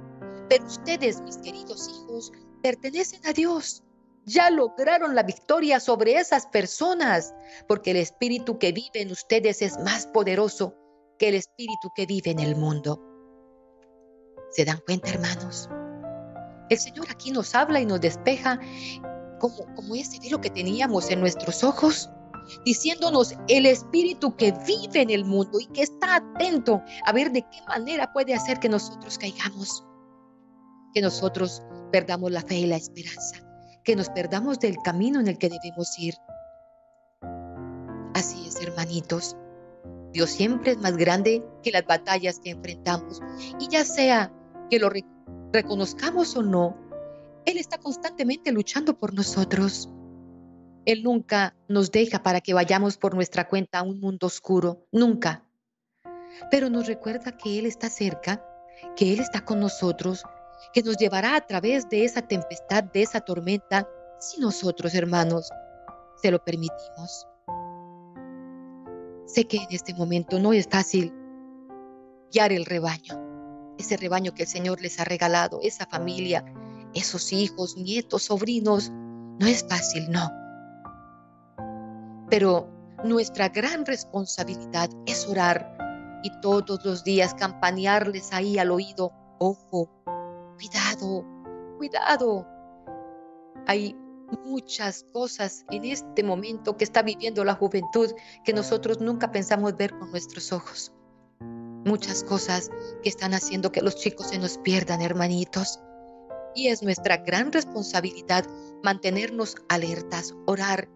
[0.50, 3.82] Pero ustedes, mis queridos hijos, pertenecen a Dios.
[4.26, 7.34] Ya lograron la victoria sobre esas personas,
[7.66, 10.76] porque el Espíritu que vive en ustedes es más poderoso
[11.18, 13.11] que el Espíritu que vive en el mundo.
[14.52, 15.68] ¿Se dan cuenta, hermanos?
[16.68, 18.58] El Señor aquí nos habla y nos despeja
[19.40, 22.10] como, como ese velo que teníamos en nuestros ojos,
[22.64, 27.42] diciéndonos el espíritu que vive en el mundo y que está atento a ver de
[27.42, 29.84] qué manera puede hacer que nosotros caigamos.
[30.94, 33.36] que nosotros perdamos la fe y la esperanza,
[33.82, 36.14] que nos perdamos del camino en el que debemos ir.
[38.14, 39.34] Así es, hermanitos.
[40.12, 43.22] Dios siempre es más grande que las batallas que enfrentamos.
[43.58, 44.30] Y ya sea
[44.72, 44.90] que lo
[45.52, 46.74] reconozcamos o no,
[47.44, 49.90] Él está constantemente luchando por nosotros.
[50.86, 55.44] Él nunca nos deja para que vayamos por nuestra cuenta a un mundo oscuro, nunca.
[56.50, 58.42] Pero nos recuerda que Él está cerca,
[58.96, 60.24] que Él está con nosotros,
[60.72, 63.86] que nos llevará a través de esa tempestad, de esa tormenta,
[64.20, 65.50] si nosotros, hermanos,
[66.22, 67.28] se lo permitimos.
[69.26, 71.12] Sé que en este momento no es fácil
[72.32, 73.31] guiar el rebaño,
[73.82, 76.44] ese rebaño que el Señor les ha regalado, esa familia,
[76.94, 78.90] esos hijos, nietos, sobrinos.
[78.90, 80.30] No es fácil, no.
[82.30, 82.68] Pero
[83.04, 85.76] nuestra gran responsabilidad es orar
[86.22, 89.90] y todos los días campanearles ahí al oído, ojo,
[90.56, 91.24] cuidado,
[91.78, 92.46] cuidado.
[93.66, 93.96] Hay
[94.44, 98.10] muchas cosas en este momento que está viviendo la juventud
[98.44, 100.92] que nosotros nunca pensamos ver con nuestros ojos.
[101.84, 102.70] Muchas cosas
[103.02, 105.80] que están haciendo que los chicos se nos pierdan, hermanitos.
[106.54, 108.46] Y es nuestra gran responsabilidad
[108.82, 110.88] mantenernos alertas, orar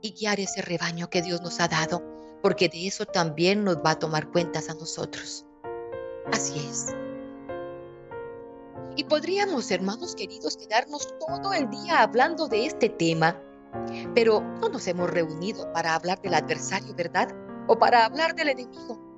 [0.00, 2.02] y guiar ese rebaño que Dios nos ha dado,
[2.42, 5.46] porque de eso también nos va a tomar cuentas a nosotros.
[6.32, 6.94] Así es.
[8.96, 13.40] Y podríamos, hermanos queridos, quedarnos todo el día hablando de este tema,
[14.14, 17.28] pero no nos hemos reunido para hablar del adversario, ¿verdad?
[17.68, 19.11] O para hablar del enemigo.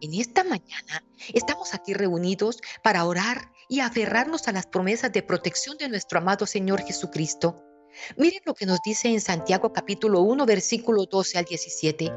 [0.00, 5.76] En esta mañana estamos aquí reunidos para orar y aferrarnos a las promesas de protección
[5.76, 7.64] de nuestro amado Señor Jesucristo.
[8.16, 12.12] Miren lo que nos dice en Santiago capítulo 1, versículo 12 al 17.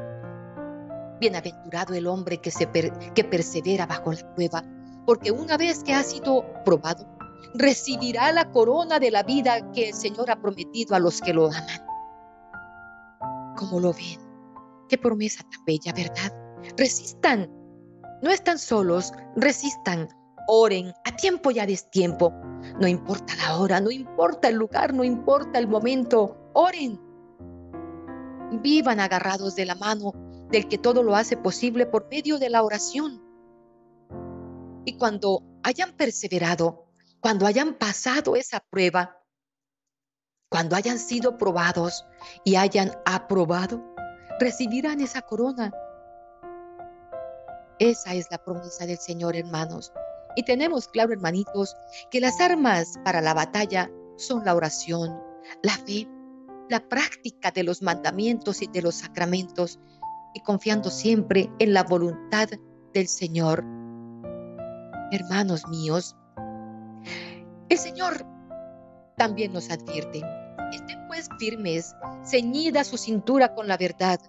[1.20, 2.68] Bienaventurado el hombre que, se
[3.14, 4.64] que persevera bajo la prueba
[5.06, 7.06] porque una vez que ha sido probado,
[7.54, 11.46] recibirá la corona de la vida que el Señor ha prometido a los que lo
[11.46, 11.84] aman.
[13.56, 14.20] ¿Cómo lo ven?
[14.88, 16.32] Qué promesa tan bella, ¿verdad?
[16.76, 17.61] Resistan.
[18.22, 20.08] No están solos, resistan.
[20.48, 22.32] Oren a tiempo y a destiempo.
[22.80, 26.36] No importa la hora, no importa el lugar, no importa el momento.
[26.52, 27.00] Oren.
[28.62, 30.12] Vivan agarrados de la mano
[30.50, 33.20] del que todo lo hace posible por medio de la oración.
[34.84, 36.86] Y cuando hayan perseverado,
[37.20, 39.18] cuando hayan pasado esa prueba,
[40.48, 42.04] cuando hayan sido probados
[42.44, 43.82] y hayan aprobado,
[44.38, 45.72] recibirán esa corona.
[47.82, 49.92] Esa es la promesa del Señor, hermanos.
[50.36, 51.76] Y tenemos claro, hermanitos,
[52.12, 55.20] que las armas para la batalla son la oración,
[55.64, 56.08] la fe,
[56.70, 59.80] la práctica de los mandamientos y de los sacramentos,
[60.32, 62.48] y confiando siempre en la voluntad
[62.94, 63.64] del Señor
[65.10, 66.16] hermanos míos,
[67.68, 68.24] el Señor
[69.16, 70.22] también nos advierte,
[70.72, 74.20] estén pues firmes, ceñida su cintura con la verdad,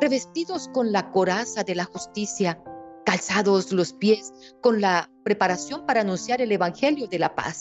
[0.00, 2.60] revestidos con la coraza de la justicia,
[3.04, 7.60] calzados los pies con la preparación para anunciar el Evangelio de la paz.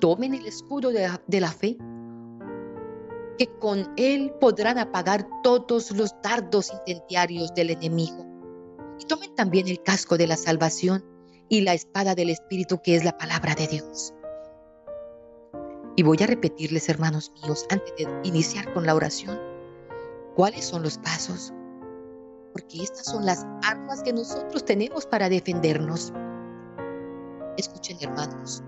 [0.00, 1.76] Tomen el escudo de la, fe,
[3.38, 8.26] que con él podrán apagar todos los dardos incendiarios del enemigo
[8.98, 11.04] y tomen también el casco de la salvación
[11.48, 14.14] y la espada del Espíritu que es la palabra de Dios.
[15.94, 19.38] Y voy a repetirles, hermanos míos, antes de iniciar con la oración,
[20.34, 21.52] cuáles son los pasos.
[22.52, 26.12] Porque estas son las armas que nosotros tenemos para defendernos.
[27.56, 28.62] Escuchen, hermanos,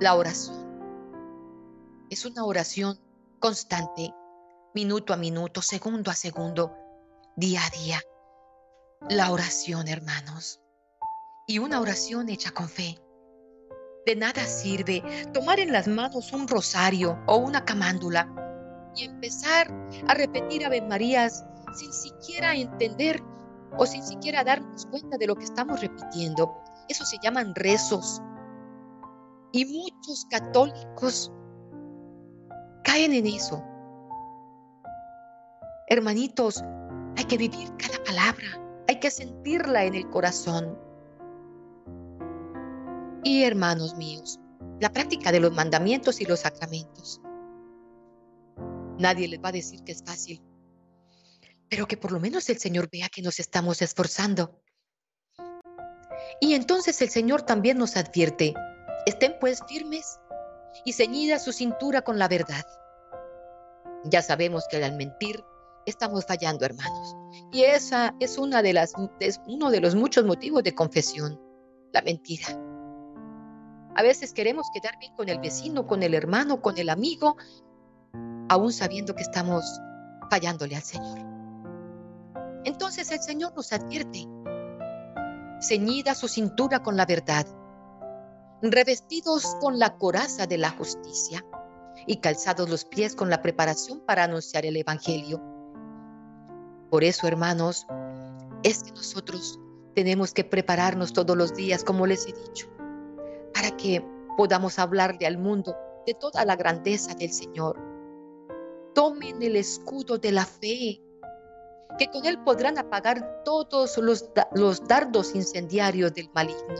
[0.00, 0.68] la oración
[2.10, 2.98] es una oración
[3.38, 4.12] constante,
[4.74, 6.72] minuto a minuto, segundo a segundo,
[7.36, 8.00] día a día
[9.08, 10.60] la oración, hermanos.
[11.46, 12.98] Y una oración hecha con fe.
[14.06, 15.02] De nada sirve
[15.32, 18.28] tomar en las manos un rosario o una camándula
[18.94, 19.70] y empezar
[20.06, 21.44] a repetir Ave Marías
[21.74, 23.22] sin siquiera entender
[23.76, 26.52] o sin siquiera darnos cuenta de lo que estamos repitiendo.
[26.88, 28.20] Eso se llaman rezos.
[29.52, 31.32] Y muchos católicos
[32.84, 33.62] caen en eso.
[35.88, 36.62] Hermanitos,
[37.16, 40.76] hay que vivir cada palabra hay que sentirla en el corazón.
[43.22, 44.40] Y hermanos míos,
[44.80, 47.20] la práctica de los mandamientos y los sacramentos.
[48.98, 50.42] Nadie les va a decir que es fácil,
[51.70, 54.60] pero que por lo menos el Señor vea que nos estamos esforzando.
[56.40, 58.54] Y entonces el Señor también nos advierte,
[59.06, 60.18] estén pues firmes
[60.84, 62.66] y ceñida su cintura con la verdad.
[64.04, 65.44] Ya sabemos que al mentir
[65.86, 67.14] estamos fallando, hermanos.
[67.52, 71.40] Y esa es una de las es uno de los muchos motivos de confesión,
[71.92, 72.48] la mentira.
[73.94, 77.36] A veces queremos quedar bien con el vecino, con el hermano, con el amigo,
[78.48, 79.64] aún sabiendo que estamos
[80.30, 81.29] fallándole al Señor.
[82.64, 84.26] Entonces el Señor nos advierte,
[85.60, 87.46] ceñida su cintura con la verdad,
[88.62, 91.44] revestidos con la coraza de la justicia
[92.06, 95.40] y calzados los pies con la preparación para anunciar el Evangelio.
[96.90, 97.86] Por eso, hermanos,
[98.62, 99.58] es que nosotros
[99.94, 102.68] tenemos que prepararnos todos los días, como les he dicho,
[103.54, 104.04] para que
[104.36, 105.74] podamos hablarle al mundo
[106.06, 107.78] de toda la grandeza del Señor.
[108.94, 111.00] Tomen el escudo de la fe,
[111.98, 116.74] que con él podrán apagar todos los, los dardos incendiarios del maligno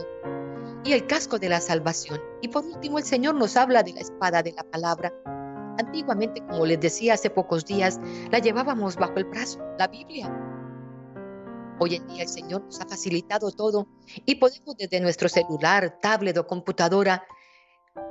[0.83, 2.19] y el casco de la salvación.
[2.41, 5.13] Y por último, el Señor nos habla de la espada de la palabra.
[5.77, 7.99] Antiguamente, como les decía hace pocos días,
[8.31, 10.31] la llevábamos bajo el brazo, la Biblia.
[11.79, 13.87] Hoy en día el Señor nos ha facilitado todo
[14.25, 17.23] y podemos desde nuestro celular, tablet o computadora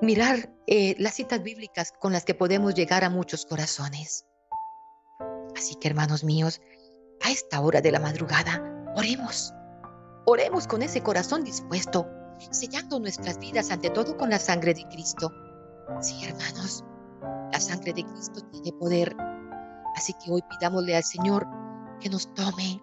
[0.02, 4.26] mirar eh, las citas bíblicas con las que podemos llegar a muchos corazones.
[5.56, 6.60] Así que hermanos míos,
[7.22, 8.62] a esta hora de la madrugada,
[8.96, 9.52] oremos.
[10.26, 12.06] Oremos con ese corazón dispuesto
[12.50, 15.32] sellando nuestras vidas ante todo con la sangre de Cristo.
[16.00, 16.84] Sí, hermanos,
[17.52, 19.14] la sangre de Cristo tiene poder.
[19.96, 21.46] Así que hoy pidámosle al Señor
[22.00, 22.82] que nos tome,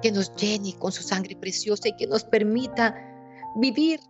[0.00, 2.94] que nos llene con su sangre preciosa y que nos permita
[3.56, 4.00] vivir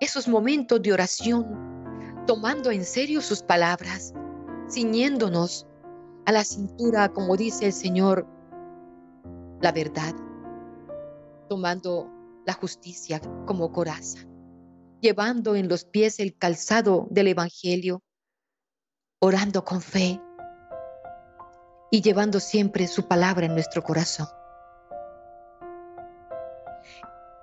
[0.00, 4.12] esos momentos de oración, tomando en serio sus palabras,
[4.70, 5.66] ciñéndonos
[6.26, 8.26] a la cintura, como dice el Señor,
[9.60, 10.14] la verdad,
[11.48, 12.10] tomando
[12.46, 14.20] la justicia como coraza,
[15.00, 18.02] llevando en los pies el calzado del Evangelio,
[19.20, 20.20] orando con fe
[21.90, 24.28] y llevando siempre su palabra en nuestro corazón.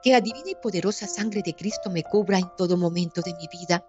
[0.04, 3.48] Que la divina y poderosa sangre de Cristo me cubra en todo momento de mi
[3.48, 3.86] vida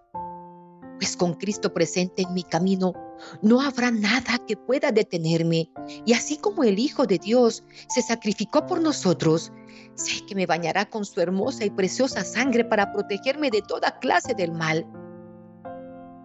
[0.97, 2.93] pues con Cristo presente en mi camino,
[3.41, 5.69] no habrá nada que pueda detenerme.
[6.05, 9.51] Y así como el Hijo de Dios se sacrificó por nosotros,
[9.95, 14.33] sé que me bañará con su hermosa y preciosa sangre para protegerme de toda clase
[14.33, 14.85] del mal.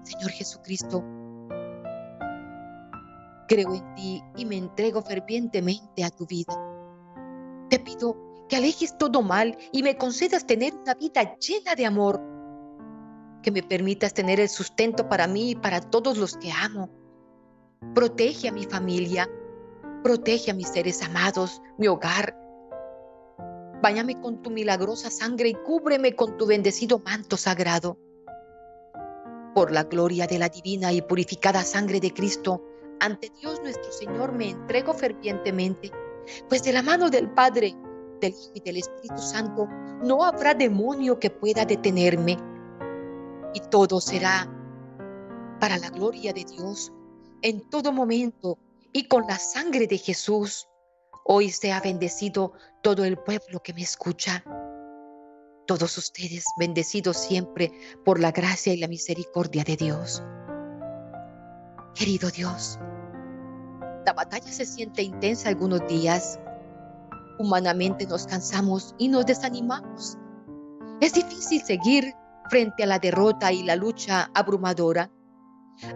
[0.02, 1.04] Señor Jesucristo,
[3.48, 6.54] creo en ti y me entrego fervientemente a tu vida.
[7.68, 8.16] Te pido
[8.48, 12.37] que alejes todo mal y me concedas tener una vida llena de amor
[13.42, 16.90] que me permitas tener el sustento para mí y para todos los que amo.
[17.94, 19.28] Protege a mi familia,
[20.02, 22.36] protege a mis seres amados, mi hogar.
[23.80, 27.98] Báñame con tu milagrosa sangre y cúbreme con tu bendecido manto sagrado.
[29.54, 32.62] Por la gloria de la divina y purificada sangre de Cristo,
[33.00, 35.92] ante Dios nuestro Señor me entrego fervientemente,
[36.48, 37.76] pues de la mano del Padre,
[38.20, 39.68] del Hijo y del Espíritu Santo
[40.02, 42.36] no habrá demonio que pueda detenerme
[43.54, 44.48] y todo será
[45.60, 46.92] para la gloria de Dios
[47.42, 48.58] en todo momento
[48.92, 50.68] y con la sangre de Jesús.
[51.24, 54.42] Hoy sea bendecido todo el pueblo que me escucha.
[55.66, 57.72] Todos ustedes bendecidos siempre
[58.04, 60.22] por la gracia y la misericordia de Dios.
[61.94, 62.78] Querido Dios,
[64.06, 66.40] la batalla se siente intensa algunos días.
[67.38, 70.16] Humanamente nos cansamos y nos desanimamos.
[71.00, 72.14] Es difícil seguir
[72.48, 75.10] frente a la derrota y la lucha abrumadora.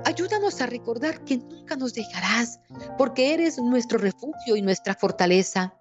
[0.04, 2.60] Ayúdanos a recordar que nunca nos dejarás,
[2.96, 5.74] porque eres nuestro refugio y nuestra fortaleza,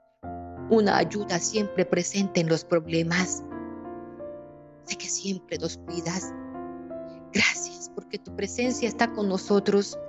[0.69, 3.43] una ayuda siempre presente en los problemas.
[4.85, 6.33] Sé que siempre nos cuidas.
[7.31, 9.99] Gracias porque tu presencia está con nosotros.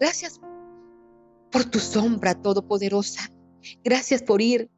[0.00, 0.40] Gracias
[1.50, 3.30] por tu sombra todopoderosa.
[3.84, 4.70] Gracias por ir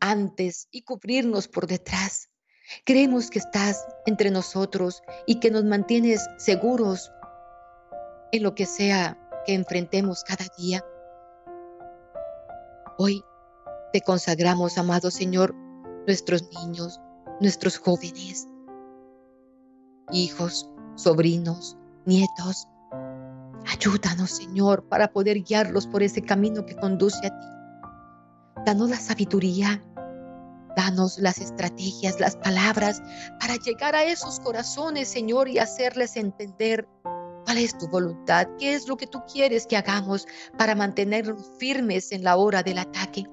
[0.00, 2.30] antes y cubrirnos por detrás.
[2.84, 7.12] Creemos que estás entre nosotros y que nos mantienes seguros
[8.32, 10.84] en lo que sea que enfrentemos cada día.
[12.98, 13.22] Hoy
[13.92, 15.54] te consagramos, amado Señor,
[16.06, 17.00] nuestros niños,
[17.40, 18.48] nuestros jóvenes,
[20.12, 22.66] hijos, sobrinos, nietos.
[23.66, 27.46] Ayúdanos, Señor, para poder guiarlos por ese camino que conduce a ti.
[28.64, 29.82] Danos la sabiduría,
[30.76, 33.02] Danos las estrategias, las palabras
[33.40, 36.86] para llegar a esos corazones, Señor, y hacerles entender
[37.46, 40.26] cuál es tu voluntad, qué es lo que tú quieres que hagamos
[40.58, 43.24] para mantenernos firmes en la hora del ataque.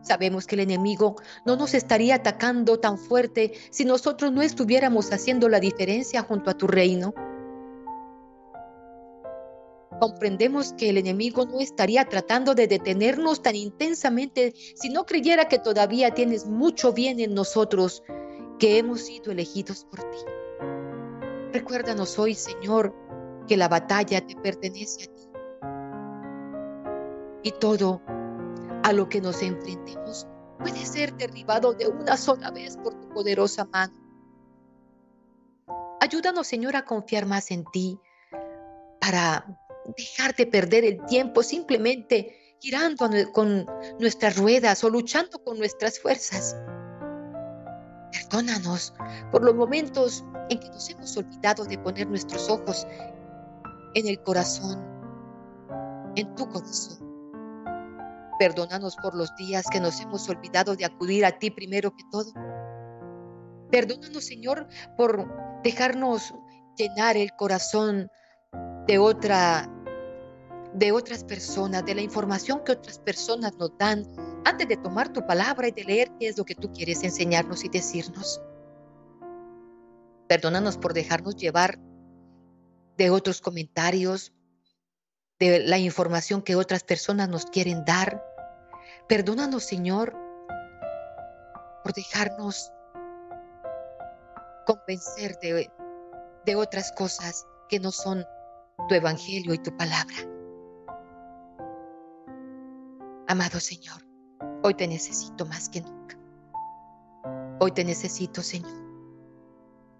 [0.00, 5.48] Sabemos que el enemigo no nos estaría atacando tan fuerte si nosotros no estuviéramos haciendo
[5.48, 7.14] la diferencia junto a tu reino
[10.02, 15.60] comprendemos que el enemigo no estaría tratando de detenernos tan intensamente si no creyera que
[15.60, 18.02] todavía tienes mucho bien en nosotros,
[18.58, 20.18] que hemos sido elegidos por ti.
[21.52, 22.92] Recuérdanos hoy, Señor,
[23.46, 25.28] que la batalla te pertenece a ti.
[27.44, 28.02] Y todo
[28.82, 30.26] a lo que nos enfrentemos
[30.58, 33.94] puede ser derribado de una sola vez por tu poderosa mano.
[36.00, 38.00] Ayúdanos, Señor, a confiar más en ti
[39.00, 39.46] para
[39.96, 43.66] dejar de perder el tiempo simplemente girando con
[43.98, 46.56] nuestras ruedas o luchando con nuestras fuerzas.
[48.12, 48.94] Perdónanos
[49.30, 52.86] por los momentos en que nos hemos olvidado de poner nuestros ojos
[53.94, 54.82] en el corazón,
[56.16, 56.98] en tu corazón.
[58.38, 62.32] Perdónanos por los días que nos hemos olvidado de acudir a ti primero que todo.
[63.70, 64.66] Perdónanos, Señor,
[64.96, 66.34] por dejarnos
[66.76, 68.10] llenar el corazón
[68.86, 69.68] de otra
[70.74, 74.06] de otras personas, de la información que otras personas nos dan
[74.44, 77.64] antes de tomar tu palabra y de leer qué es lo que tú quieres enseñarnos
[77.64, 78.40] y decirnos.
[80.28, 81.78] Perdónanos por dejarnos llevar
[82.96, 84.32] de otros comentarios,
[85.38, 88.24] de la información que otras personas nos quieren dar.
[89.08, 90.16] Perdónanos, Señor,
[91.82, 92.72] por dejarnos
[94.64, 95.70] convencer de,
[96.46, 98.24] de otras cosas que no son
[98.88, 100.16] tu evangelio y tu palabra.
[103.28, 104.06] Amado Señor,
[104.62, 106.18] hoy te necesito más que nunca.
[107.60, 108.82] Hoy te necesito, Señor.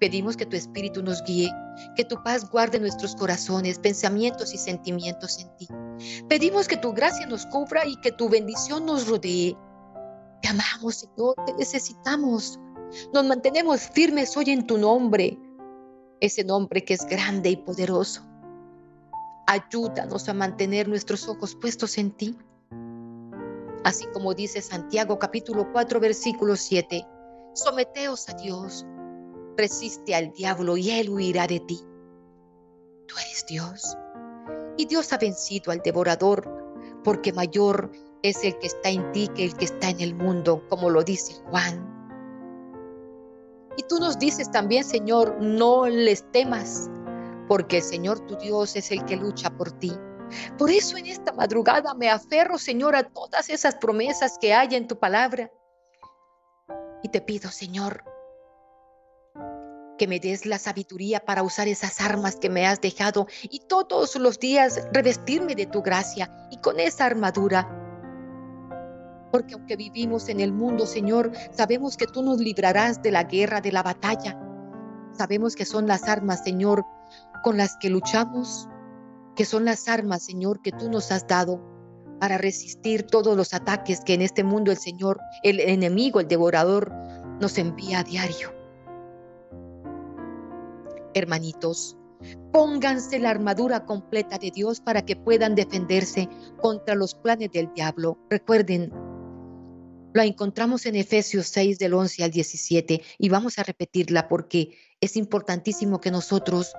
[0.00, 1.48] Pedimos que tu Espíritu nos guíe,
[1.94, 5.68] que tu paz guarde nuestros corazones, pensamientos y sentimientos en ti.
[6.28, 9.56] Pedimos que tu gracia nos cubra y que tu bendición nos rodee.
[10.42, 12.58] Te amamos, Señor, te necesitamos.
[13.14, 15.38] Nos mantenemos firmes hoy en tu nombre,
[16.20, 18.31] ese nombre que es grande y poderoso.
[19.46, 22.38] Ayúdanos a mantener nuestros ojos puestos en ti.
[23.84, 27.04] Así como dice Santiago capítulo 4 versículo 7,
[27.54, 28.86] someteos a Dios,
[29.56, 31.80] resiste al diablo y él huirá de ti.
[33.06, 33.96] Tú eres Dios
[34.76, 36.48] y Dios ha vencido al devorador,
[37.04, 37.90] porque mayor
[38.22, 41.02] es el que está en ti que el que está en el mundo, como lo
[41.02, 41.88] dice Juan.
[43.76, 46.90] Y tú nos dices también, Señor, no les temas,
[47.48, 49.92] porque el Señor tu Dios es el que lucha por ti.
[50.58, 54.86] Por eso en esta madrugada me aferro, Señor, a todas esas promesas que hay en
[54.86, 55.50] tu palabra.
[57.02, 58.04] Y te pido, Señor,
[59.98, 64.16] que me des la sabiduría para usar esas armas que me has dejado y todos
[64.16, 67.68] los días revestirme de tu gracia y con esa armadura.
[69.30, 73.60] Porque aunque vivimos en el mundo, Señor, sabemos que tú nos librarás de la guerra,
[73.60, 74.38] de la batalla.
[75.16, 76.84] Sabemos que son las armas, Señor,
[77.42, 78.68] con las que luchamos,
[79.36, 81.60] que son las armas, Señor, que tú nos has dado
[82.20, 86.92] para resistir todos los ataques que en este mundo el Señor, el enemigo, el devorador,
[87.40, 88.54] nos envía a diario.
[91.14, 91.96] Hermanitos,
[92.52, 96.28] pónganse la armadura completa de Dios para que puedan defenderse
[96.60, 98.18] contra los planes del diablo.
[98.30, 98.92] Recuerden,
[100.14, 105.16] lo encontramos en Efesios 6 del 11 al 17 y vamos a repetirla porque es
[105.16, 106.74] importantísimo que nosotros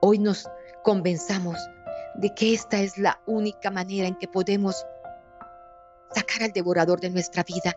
[0.00, 0.48] hoy nos
[0.82, 1.56] convenzamos
[2.14, 4.84] de que esta es la única manera en que podemos
[6.14, 7.76] sacar al devorador de nuestra vida,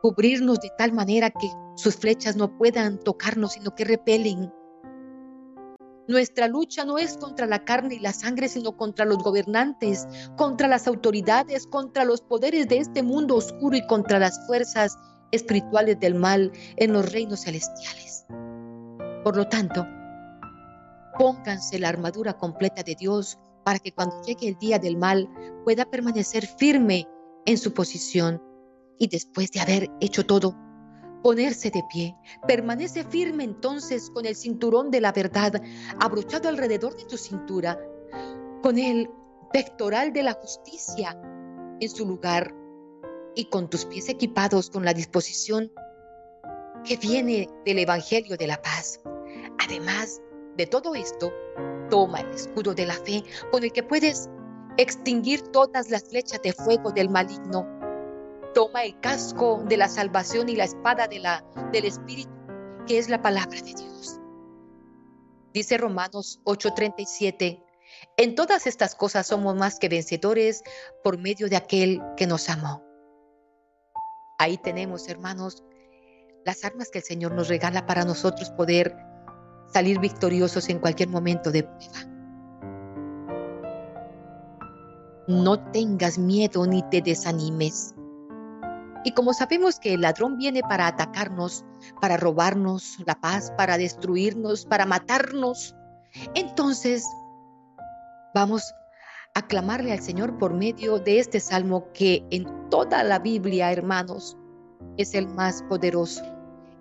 [0.00, 4.52] cubrirnos de tal manera que sus flechas no puedan tocarnos, sino que repelen.
[6.08, 10.66] Nuestra lucha no es contra la carne y la sangre, sino contra los gobernantes, contra
[10.66, 14.98] las autoridades, contra los poderes de este mundo oscuro y contra las fuerzas
[15.30, 18.26] espirituales del mal en los reinos celestiales.
[19.22, 19.86] Por lo tanto,
[21.18, 25.28] pónganse la armadura completa de Dios para que cuando llegue el día del mal
[25.64, 27.08] pueda permanecer firme
[27.46, 28.42] en su posición
[28.98, 30.56] y después de haber hecho todo,
[31.22, 32.16] ponerse de pie.
[32.46, 35.62] Permanece firme entonces con el cinturón de la verdad
[36.00, 37.78] abrochado alrededor de tu cintura,
[38.62, 39.08] con el
[39.52, 41.18] pectoral de la justicia
[41.80, 42.54] en su lugar
[43.34, 45.72] y con tus pies equipados con la disposición
[46.84, 49.00] que viene del Evangelio de la paz.
[49.64, 50.20] Además
[50.56, 51.32] de todo esto,
[51.92, 54.30] Toma el escudo de la fe con el que puedes
[54.78, 57.68] extinguir todas las flechas de fuego del maligno.
[58.54, 62.32] Toma el casco de la salvación y la espada de la, del Espíritu,
[62.86, 64.18] que es la palabra de Dios.
[65.52, 67.62] Dice Romanos 8:37,
[68.16, 70.62] en todas estas cosas somos más que vencedores
[71.04, 72.82] por medio de aquel que nos amó.
[74.38, 75.62] Ahí tenemos, hermanos,
[76.46, 78.96] las armas que el Señor nos regala para nosotros poder
[79.72, 82.12] salir victoriosos en cualquier momento de prueba.
[85.28, 87.94] No tengas miedo ni te desanimes.
[89.04, 91.64] Y como sabemos que el ladrón viene para atacarnos,
[92.00, 95.74] para robarnos la paz, para destruirnos, para matarnos,
[96.34, 97.04] entonces
[98.34, 98.72] vamos
[99.34, 104.36] a clamarle al Señor por medio de este salmo que en toda la Biblia, hermanos,
[104.98, 106.22] es el más poderoso,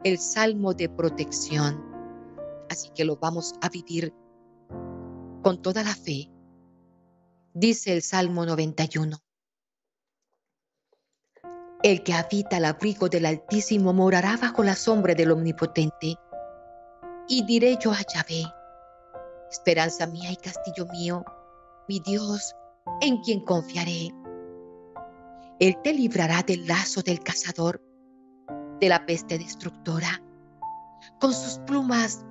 [0.03, 1.90] el salmo de protección.
[2.71, 4.13] Así que lo vamos a vivir
[5.43, 6.31] con toda la fe.
[7.53, 9.17] Dice el Salmo 91.
[11.83, 16.15] El que habita el abrigo del Altísimo morará bajo la sombra del Omnipotente.
[17.27, 18.45] Y diré yo a Yahvé,
[19.51, 21.25] esperanza mía y castillo mío,
[21.89, 22.55] mi Dios,
[23.01, 24.13] en quien confiaré.
[25.59, 27.81] Él te librará del lazo del cazador,
[28.79, 30.23] de la peste destructora.
[31.19, 32.23] Con sus plumas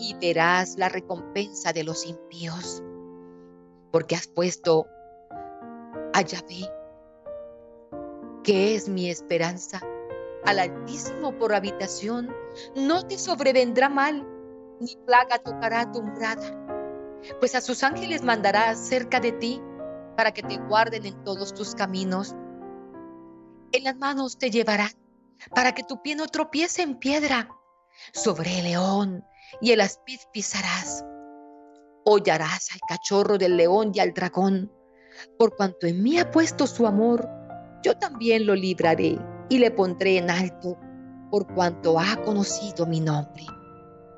[0.00, 2.82] y verás la recompensa de los impíos,
[3.92, 4.86] porque has puesto
[6.14, 6.80] a Yahvé
[8.42, 9.80] que es mi esperanza.
[10.44, 12.34] Al Altísimo por habitación,
[12.74, 14.26] no te sobrevendrá mal,
[14.80, 16.56] ni plaga tocará tu morada,
[17.38, 19.60] pues a sus ángeles mandará cerca de ti
[20.16, 22.34] para que te guarden en todos tus caminos.
[23.72, 24.90] En las manos te llevarán
[25.54, 27.50] para que tu pie no tropiece en piedra.
[28.12, 29.24] Sobre el león
[29.60, 31.04] y el aspid pisarás.
[32.04, 34.72] Hollarás al cachorro del león y al dragón,
[35.38, 37.28] por cuanto en mí ha puesto su amor
[37.82, 40.78] yo también lo libraré y le pondré en alto
[41.30, 43.46] por cuanto ha conocido mi nombre.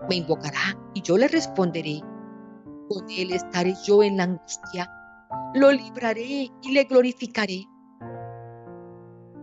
[0.09, 2.01] Me invocará y yo le responderé.
[2.89, 4.91] Con él estaré yo en la angustia.
[5.55, 7.65] Lo libraré y le glorificaré.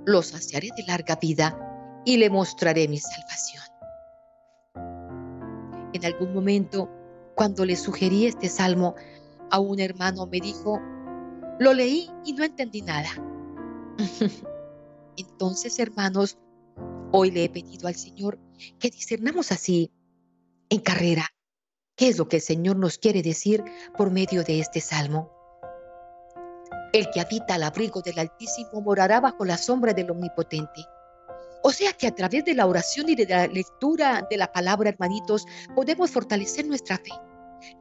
[0.06, 1.58] Lo saciaré de larga vida
[2.04, 3.64] y le mostraré mi salvación.
[6.00, 6.90] En algún momento,
[7.36, 8.96] cuando le sugerí este salmo
[9.52, 10.80] a un hermano, me dijo,
[11.60, 13.10] lo leí y no entendí nada.
[15.18, 16.38] Entonces, hermanos,
[17.12, 18.40] hoy le he pedido al Señor
[18.80, 19.92] que discernamos así
[20.70, 21.26] en carrera
[21.98, 23.62] qué es lo que el Señor nos quiere decir
[23.98, 25.34] por medio de este salmo.
[26.94, 30.86] El que habita al abrigo del Altísimo morará bajo la sombra del Omnipotente.
[31.70, 34.90] O sea que a través de la oración y de la lectura de la palabra,
[34.90, 35.46] hermanitos,
[35.76, 37.12] podemos fortalecer nuestra fe,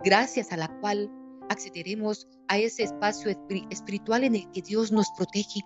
[0.04, 1.10] gracias a la cual
[1.48, 3.34] accederemos a ese espacio
[3.70, 5.62] espiritual en el que Dios nos protege,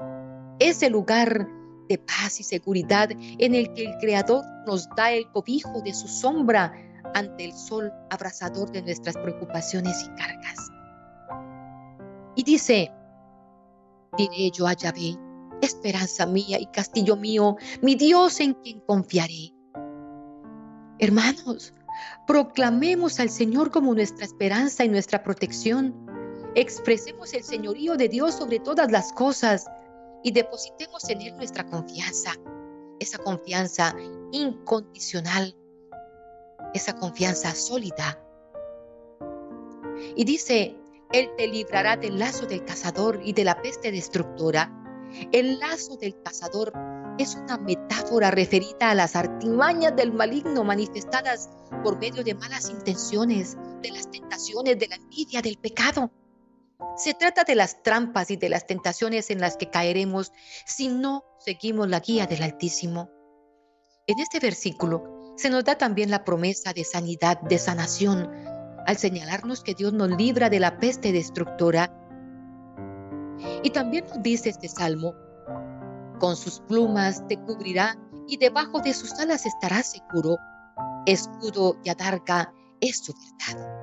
[0.60, 1.48] ese lugar
[1.88, 6.06] de paz y seguridad en el que el Creador nos da el cobijo de su
[6.06, 6.72] sombra
[7.14, 10.70] ante el sol abrasador de nuestras preocupaciones y cargas.
[12.36, 12.88] Y dice,
[14.16, 15.18] diré yo a Yahvé,
[15.62, 19.54] esperanza mía y castillo mío, mi Dios en quien confiaré.
[20.98, 21.72] Hermanos,
[22.26, 25.94] proclamemos al Señor como nuestra esperanza y nuestra protección.
[26.54, 29.66] Expresemos el señorío de Dios sobre todas las cosas
[30.22, 32.32] y depositemos en Él nuestra confianza,
[33.00, 33.94] esa confianza
[34.32, 35.56] incondicional,
[36.74, 38.18] esa confianza sólida.
[40.16, 40.76] Y dice,
[41.12, 44.78] Él te librará del lazo del cazador y de la peste destructora.
[45.32, 46.72] El lazo del cazador
[47.18, 51.50] es una metáfora referida a las artimañas del maligno manifestadas
[51.82, 56.10] por medio de malas intenciones, de las tentaciones, de la envidia, del pecado.
[56.96, 60.32] Se trata de las trampas y de las tentaciones en las que caeremos
[60.66, 63.10] si no seguimos la guía del Altísimo.
[64.06, 68.30] En este versículo se nos da también la promesa de sanidad, de sanación,
[68.86, 71.98] al señalarnos que Dios nos libra de la peste destructora.
[73.62, 75.14] Y también nos dice este salmo,
[76.18, 77.96] con sus plumas te cubrirá
[78.28, 80.36] y debajo de sus alas estarás seguro.
[81.06, 83.82] Escudo y adarga es su verdad.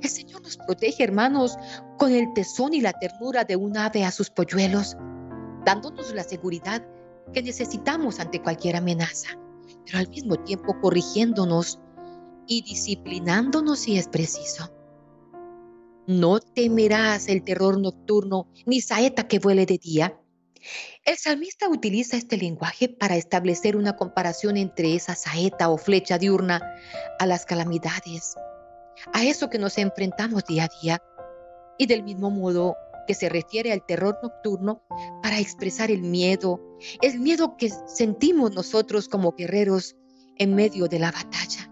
[0.00, 1.56] El Señor nos protege, hermanos,
[1.96, 4.96] con el tesón y la ternura de un ave a sus polluelos,
[5.64, 6.84] dándonos la seguridad
[7.32, 9.28] que necesitamos ante cualquier amenaza,
[9.86, 11.78] pero al mismo tiempo corrigiéndonos
[12.48, 14.72] y disciplinándonos si es preciso.
[16.06, 20.18] No temerás el terror nocturno ni saeta que vuele de día.
[21.04, 26.60] El salmista utiliza este lenguaje para establecer una comparación entre esa saeta o flecha diurna
[27.18, 28.34] a las calamidades,
[29.12, 31.02] a eso que nos enfrentamos día a día
[31.78, 32.76] y del mismo modo
[33.06, 34.84] que se refiere al terror nocturno
[35.22, 36.60] para expresar el miedo,
[37.00, 39.96] el miedo que sentimos nosotros como guerreros
[40.38, 41.71] en medio de la batalla.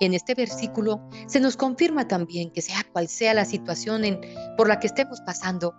[0.00, 4.02] En este versículo se nos confirma también que sea cual sea la situación
[4.56, 5.74] por la que estemos pasando,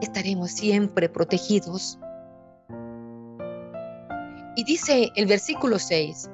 [0.00, 1.98] estaremos siempre protegidos.
[4.56, 6.28] Y dice el versículo 6,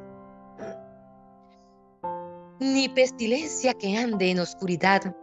[2.59, 5.15] ni pestilencia que ande en oscuridad,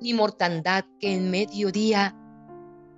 [0.00, 2.14] ni mortandad que en mediodía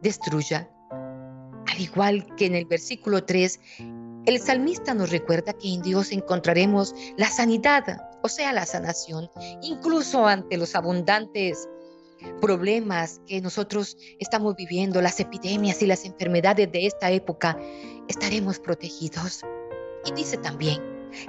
[0.02, 0.68] destruya.
[0.90, 3.60] Al igual que en el versículo 3,
[4.28, 7.82] el salmista nos recuerda que en Dios encontraremos la sanidad,
[8.22, 9.30] o sea, la sanación,
[9.62, 11.66] incluso ante los abundantes
[12.38, 17.58] problemas que nosotros estamos viviendo, las epidemias y las enfermedades de esta época,
[18.06, 19.44] estaremos protegidos.
[20.04, 20.78] Y dice también,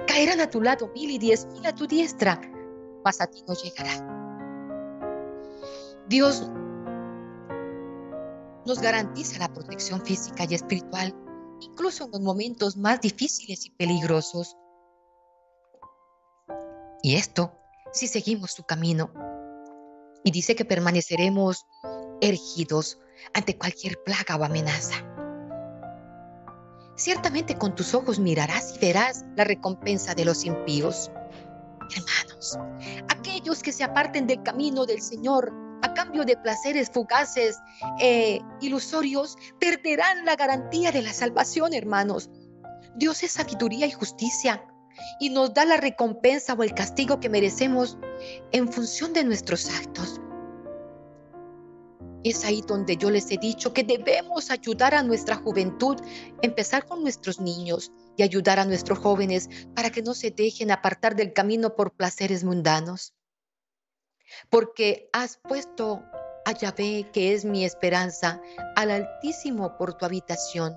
[0.06, 2.38] caerán a tu lado mil y diez mil a tu diestra,
[3.02, 4.06] mas a ti no llegará.
[6.06, 6.50] Dios
[8.66, 11.14] nos garantiza la protección física y espiritual,
[11.60, 14.56] incluso en los momentos más difíciles y peligrosos.
[17.02, 17.52] Y esto
[17.92, 19.12] si seguimos su camino.
[20.22, 21.66] Y dice que permaneceremos
[22.20, 22.98] ergidos
[23.34, 24.94] ante cualquier plaga o amenaza.
[26.96, 31.10] Ciertamente con tus ojos mirarás y verás la recompensa de los impíos.
[31.96, 32.58] Hermanos,
[33.08, 35.50] aquellos que se aparten del camino del Señor
[35.82, 37.58] a cambio de placeres fugaces
[38.00, 42.30] e ilusorios, perderán la garantía de la salvación, hermanos.
[42.96, 44.64] Dios es sabiduría y justicia
[45.18, 47.98] y nos da la recompensa o el castigo que merecemos
[48.52, 50.20] en función de nuestros actos.
[52.22, 55.96] Es ahí donde yo les he dicho que debemos ayudar a nuestra juventud,
[56.42, 61.16] empezar con nuestros niños y ayudar a nuestros jóvenes para que no se dejen apartar
[61.16, 63.14] del camino por placeres mundanos
[64.50, 66.02] porque has puesto
[66.44, 68.40] a Yahvé, que es mi esperanza,
[68.76, 70.76] al Altísimo por tu habitación.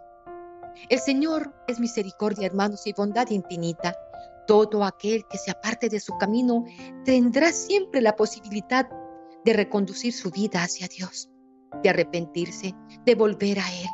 [0.89, 3.95] El Señor es misericordia, hermanos, y bondad infinita.
[4.47, 6.65] Todo aquel que se aparte de su camino
[7.05, 8.89] tendrá siempre la posibilidad
[9.45, 11.29] de reconducir su vida hacia Dios,
[11.81, 12.73] de arrepentirse,
[13.05, 13.87] de volver a Él.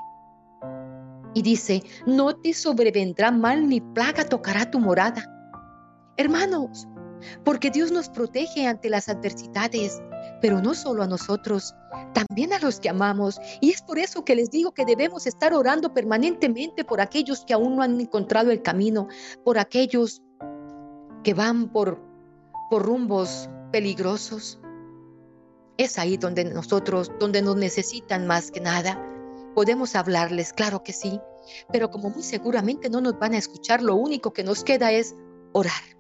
[1.35, 5.23] Y dice, no te sobrevendrá mal ni plaga tocará tu morada.
[6.17, 6.87] Hermanos,
[7.43, 10.01] porque Dios nos protege ante las adversidades,
[10.41, 11.75] pero no solo a nosotros,
[12.13, 13.39] también a los que amamos.
[13.61, 17.53] Y es por eso que les digo que debemos estar orando permanentemente por aquellos que
[17.53, 19.07] aún no han encontrado el camino,
[19.43, 20.21] por aquellos
[21.23, 22.01] que van por,
[22.69, 24.59] por rumbos peligrosos.
[25.77, 29.05] Es ahí donde nosotros, donde nos necesitan más que nada.
[29.55, 31.19] Podemos hablarles, claro que sí,
[31.71, 35.15] pero como muy seguramente no nos van a escuchar, lo único que nos queda es
[35.53, 35.98] orar.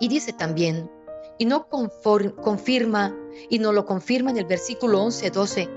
[0.00, 0.90] Y dice también,
[1.38, 3.16] y no confirma,
[3.48, 5.70] y no lo confirma en el versículo 11, 12,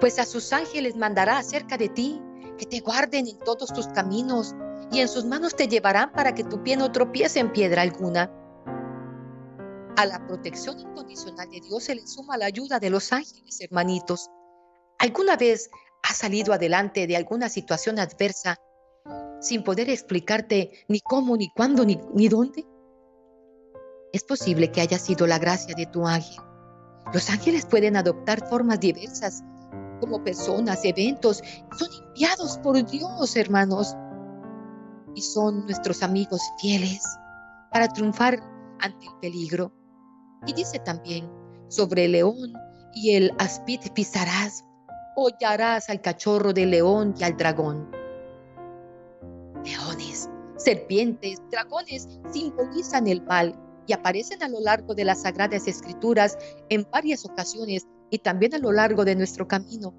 [0.00, 2.20] pues a sus ángeles mandará acerca de ti,
[2.58, 4.54] que te guarden en todos tus caminos,
[4.90, 8.32] y en sus manos te llevarán para que tu pie no tropiece en piedra alguna.
[9.96, 14.30] A la protección incondicional de Dios se le suma la ayuda de los ángeles, hermanitos.
[14.98, 15.70] ¿Alguna vez
[16.02, 18.56] has salido adelante de alguna situación adversa
[19.40, 22.67] sin poder explicarte ni cómo, ni cuándo, ni, ni dónde?
[24.12, 26.42] Es posible que haya sido la gracia de tu ángel.
[27.12, 29.42] Los ángeles pueden adoptar formas diversas,
[30.00, 31.42] como personas, eventos.
[31.78, 33.94] Son enviados por Dios, hermanos.
[35.14, 37.02] Y son nuestros amigos fieles
[37.70, 38.40] para triunfar
[38.80, 39.72] ante el peligro.
[40.46, 41.30] Y dice también,
[41.68, 42.52] sobre el león
[42.94, 44.64] y el aspid pisarás,
[45.16, 47.90] hollarás al cachorro del león y al dragón.
[49.64, 56.38] Leones, serpientes, dragones simbolizan el mal y aparecen a lo largo de las Sagradas Escrituras
[56.68, 59.94] en varias ocasiones y también a lo largo de nuestro camino.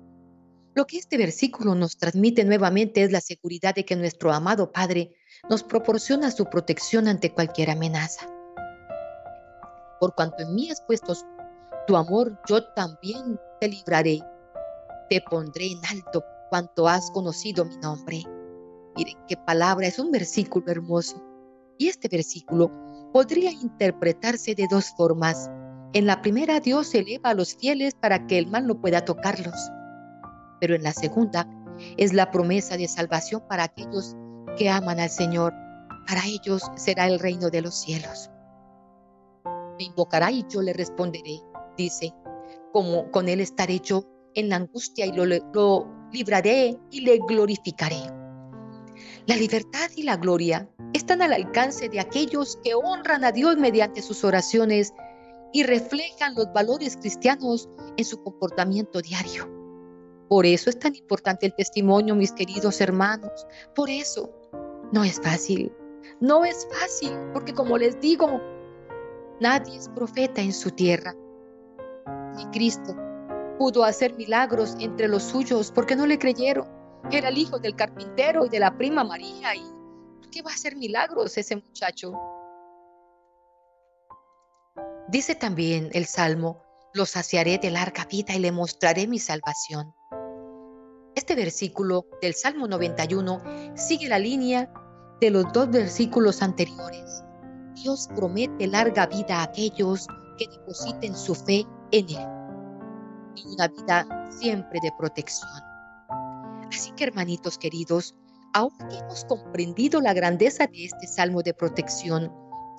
[0.76, 5.16] Lo que este versículo nos transmite nuevamente es la seguridad de que nuestro amado Padre
[5.50, 8.30] nos proporciona su protección ante cualquier amenaza.
[10.00, 11.14] Por cuanto en mí has puesto
[11.88, 14.20] tu amor, yo también te libraré.
[15.10, 18.24] Te pondré en alto cuanto has conocido mi nombre.
[18.96, 21.22] Miren qué palabra, es un versículo hermoso.
[21.80, 22.72] Y este versículo
[23.12, 25.50] podría interpretarse de dos formas.
[25.94, 29.72] En la primera, Dios eleva a los fieles para que el mal no pueda tocarlos.
[30.60, 31.48] Pero en la segunda,
[31.98, 34.16] es la promesa de salvación para aquellos
[34.58, 35.54] que aman al Señor.
[36.08, 38.30] Para ellos será el reino de los cielos.
[39.78, 41.40] Me invocará y yo le responderé,
[41.78, 42.14] dice,
[42.74, 44.04] como con él estaré yo
[44.36, 48.19] en la angustia y lo, lo libraré y le glorificaré.
[49.28, 54.02] La libertad y la gloria están al alcance de aquellos que honran a Dios mediante
[54.02, 54.94] sus oraciones
[55.54, 59.50] y reflejan los valores cristianos en su comportamiento diario.
[60.30, 63.48] Por eso es tan importante el testimonio, mis queridos hermanos.
[63.76, 64.32] Por eso
[64.92, 65.72] no es fácil.
[66.20, 68.40] No es fácil, porque como les digo,
[69.40, 71.16] nadie es profeta en su tierra.
[72.36, 72.96] Ni Cristo
[73.58, 76.79] pudo hacer milagros entre los suyos porque no le creyeron.
[77.12, 79.56] Era el hijo del carpintero y de la prima María.
[79.56, 82.14] ¿Y qué va a hacer milagros ese muchacho?
[85.08, 86.62] Dice también el Salmo,
[86.94, 89.94] lo saciaré de larga vida y le mostraré mi salvación.
[91.16, 93.42] Este versículo del Salmo 91
[93.76, 94.72] sigue la línea
[95.20, 97.24] de los dos versículos anteriores.
[97.76, 102.28] Dios promete larga vida a aquellos que depositen su fe en Él
[103.36, 105.69] y una vida siempre de protección.
[106.72, 108.16] Así que hermanitos queridos,
[108.54, 112.32] ahora que hemos comprendido la grandeza de este salmo de protección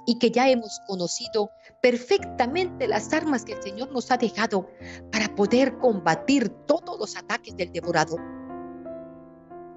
[0.07, 1.51] y que ya hemos conocido
[1.83, 4.69] perfectamente las armas que el Señor nos ha dejado
[5.13, 8.21] para poder combatir todos los ataques del devorador,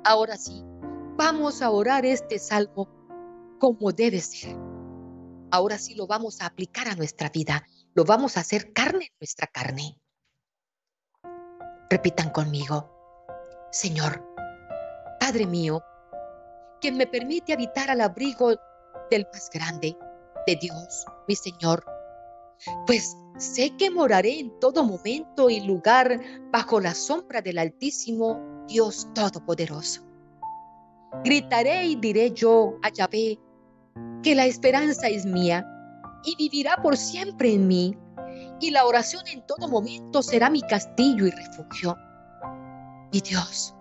[0.03, 0.63] ahora sí,
[1.17, 2.87] vamos a orar este salmo
[3.59, 4.55] como debe ser.
[5.51, 9.15] Ahora sí lo vamos a aplicar a nuestra vida, lo vamos a hacer carne en
[9.19, 9.99] nuestra carne.
[11.89, 13.02] Repitan conmigo,
[13.73, 14.23] Señor,
[15.19, 15.81] Padre mío,
[16.79, 18.51] quien me permite habitar al abrigo
[19.09, 19.97] del más grande,
[20.45, 21.83] de Dios, mi Señor,
[22.85, 26.21] pues sé que moraré en todo momento y lugar
[26.51, 30.03] bajo la sombra del Altísimo Dios Todopoderoso.
[31.23, 33.39] Gritaré y diré yo a Yahvé
[34.21, 35.65] que la esperanza es mía
[36.23, 37.97] y vivirá por siempre en mí,
[38.61, 41.97] y la oración en todo momento será mi castillo y refugio.
[43.21, 43.75] Dios,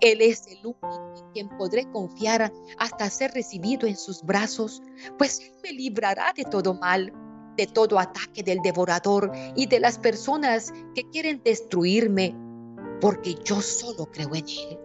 [0.00, 4.82] Él es el único en quien podré confiar hasta ser recibido en sus brazos,
[5.18, 7.12] pues Él me librará de todo mal,
[7.56, 12.34] de todo ataque del devorador y de las personas que quieren destruirme,
[13.00, 14.78] porque yo solo creo en Él.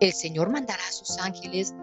[0.00, 1.74] El Señor mandará a sus ángeles,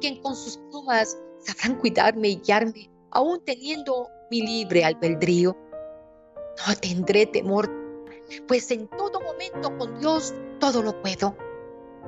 [0.00, 5.56] quien con sus plumas sabrán cuidarme y guiarme, aún teniendo mi libre albedrío.
[6.66, 7.70] No tendré temor,
[8.46, 9.20] pues en todo
[9.50, 11.36] con Dios todo lo puedo.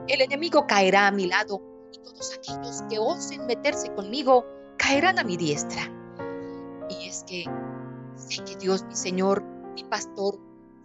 [0.08, 1.60] El enemigo caerá a mi lado
[1.92, 4.44] y todos aquellos que osen meterse conmigo
[4.76, 5.90] caerán a mi diestra.
[6.88, 7.44] Y es que
[8.16, 9.42] sé que Dios, mi Señor,
[9.74, 10.38] mi pastor,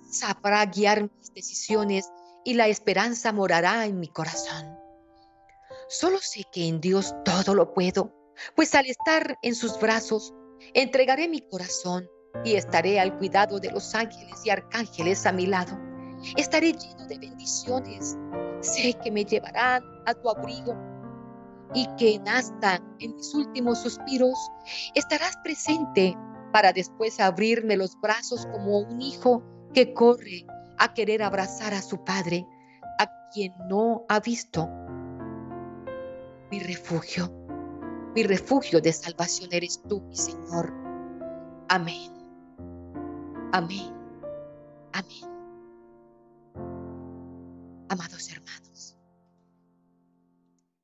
[0.10, 2.10] sabrá guiar mis decisiones
[2.43, 4.78] y la esperanza morará en mi corazón.
[5.89, 8.14] Solo sé que en Dios todo lo puedo,
[8.56, 10.34] pues al estar en sus brazos,
[10.74, 12.08] entregaré mi corazón
[12.43, 15.89] y estaré al cuidado de los ángeles y arcángeles a mi lado.
[16.38, 18.17] Estaré lleno de bendiciones.
[18.61, 20.76] Sé que me llevarán a tu abrigo
[21.74, 24.38] y que hasta en mis últimos suspiros
[24.95, 26.17] estarás presente
[26.51, 29.43] para después abrirme los brazos como un hijo
[29.74, 30.45] que corre
[30.78, 32.47] a querer abrazar a su padre,
[32.97, 34.67] a quien no ha visto.
[36.51, 37.32] Mi refugio,
[38.15, 40.74] mi refugio de salvación eres tú, mi Señor.
[41.67, 42.11] Amén.
[43.51, 43.93] Amén.
[44.93, 45.28] Amén.
[47.90, 48.96] Amados hermanos,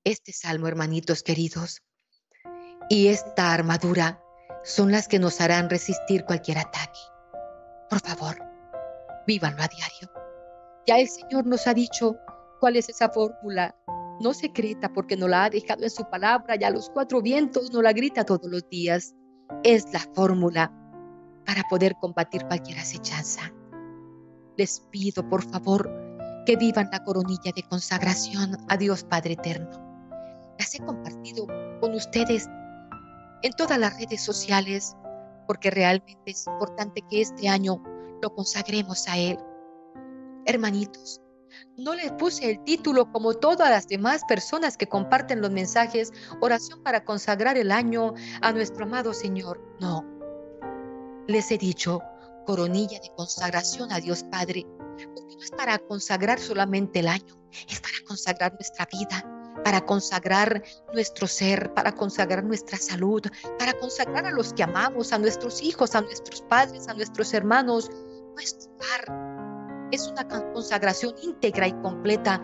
[0.03, 1.83] este salmo, hermanitos queridos,
[2.89, 4.19] y esta armadura
[4.63, 6.99] son las que nos harán resistir cualquier ataque.
[7.91, 8.37] Por favor,
[9.27, 10.11] vívanlo a diario.
[10.87, 12.15] Ya el Señor nos ha dicho
[12.59, 13.75] cuál es esa fórmula,
[14.19, 17.83] no secreta porque nos la ha dejado en su palabra, ya los cuatro vientos nos
[17.83, 19.13] la grita todos los días.
[19.63, 20.73] Es la fórmula
[21.45, 23.53] para poder combatir cualquier acechanza.
[24.57, 26.04] Les pido, por favor,
[26.45, 29.81] que vivan la coronilla de consagración a Dios Padre Eterno.
[30.59, 31.47] Las he compartido
[31.81, 32.47] con ustedes
[33.41, 34.95] en todas las redes sociales
[35.47, 37.81] porque realmente es importante que este año
[38.21, 39.37] lo consagremos a Él.
[40.45, 41.21] Hermanitos,
[41.77, 46.81] no le puse el título como todas las demás personas que comparten los mensajes, oración
[46.83, 49.61] para consagrar el año a nuestro amado Señor.
[49.79, 50.05] No,
[51.27, 52.01] les he dicho
[52.45, 54.65] coronilla de consagración a Dios Padre,
[55.35, 57.35] no es para consagrar solamente el año,
[57.69, 59.23] es para consagrar nuestra vida,
[59.63, 60.63] para consagrar
[60.93, 63.21] nuestro ser, para consagrar nuestra salud,
[63.57, 67.89] para consagrar a los que amamos, a nuestros hijos, a nuestros padres, a nuestros hermanos,
[68.33, 69.89] nuestro hogar.
[69.91, 72.41] Es una consagración íntegra y completa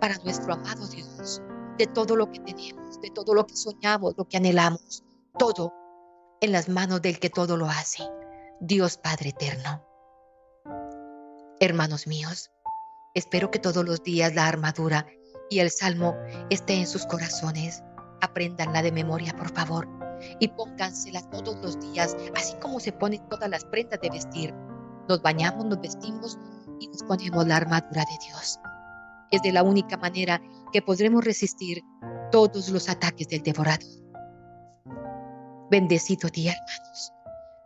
[0.00, 1.42] para nuestro amado Dios,
[1.78, 5.04] de todo lo que tenemos, de todo lo que soñamos, lo que anhelamos,
[5.38, 5.72] todo
[6.40, 8.02] en las manos del que todo lo hace,
[8.60, 9.95] Dios Padre Eterno.
[11.58, 12.50] Hermanos míos,
[13.14, 15.06] espero que todos los días la armadura
[15.48, 16.14] y el salmo
[16.50, 17.82] esté en sus corazones.
[18.20, 19.88] Apréndanla de memoria, por favor,
[20.38, 24.54] y póngansela todos los días, así como se ponen todas las prendas de vestir.
[25.08, 26.38] Nos bañamos, nos vestimos
[26.78, 28.60] y nos ponemos la armadura de Dios.
[29.30, 30.42] Es de la única manera
[30.74, 31.82] que podremos resistir
[32.30, 33.88] todos los ataques del devorador.
[35.70, 37.12] Bendecido día, hermanos.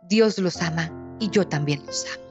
[0.03, 0.89] Dios los ama
[1.19, 2.30] y yo también los amo.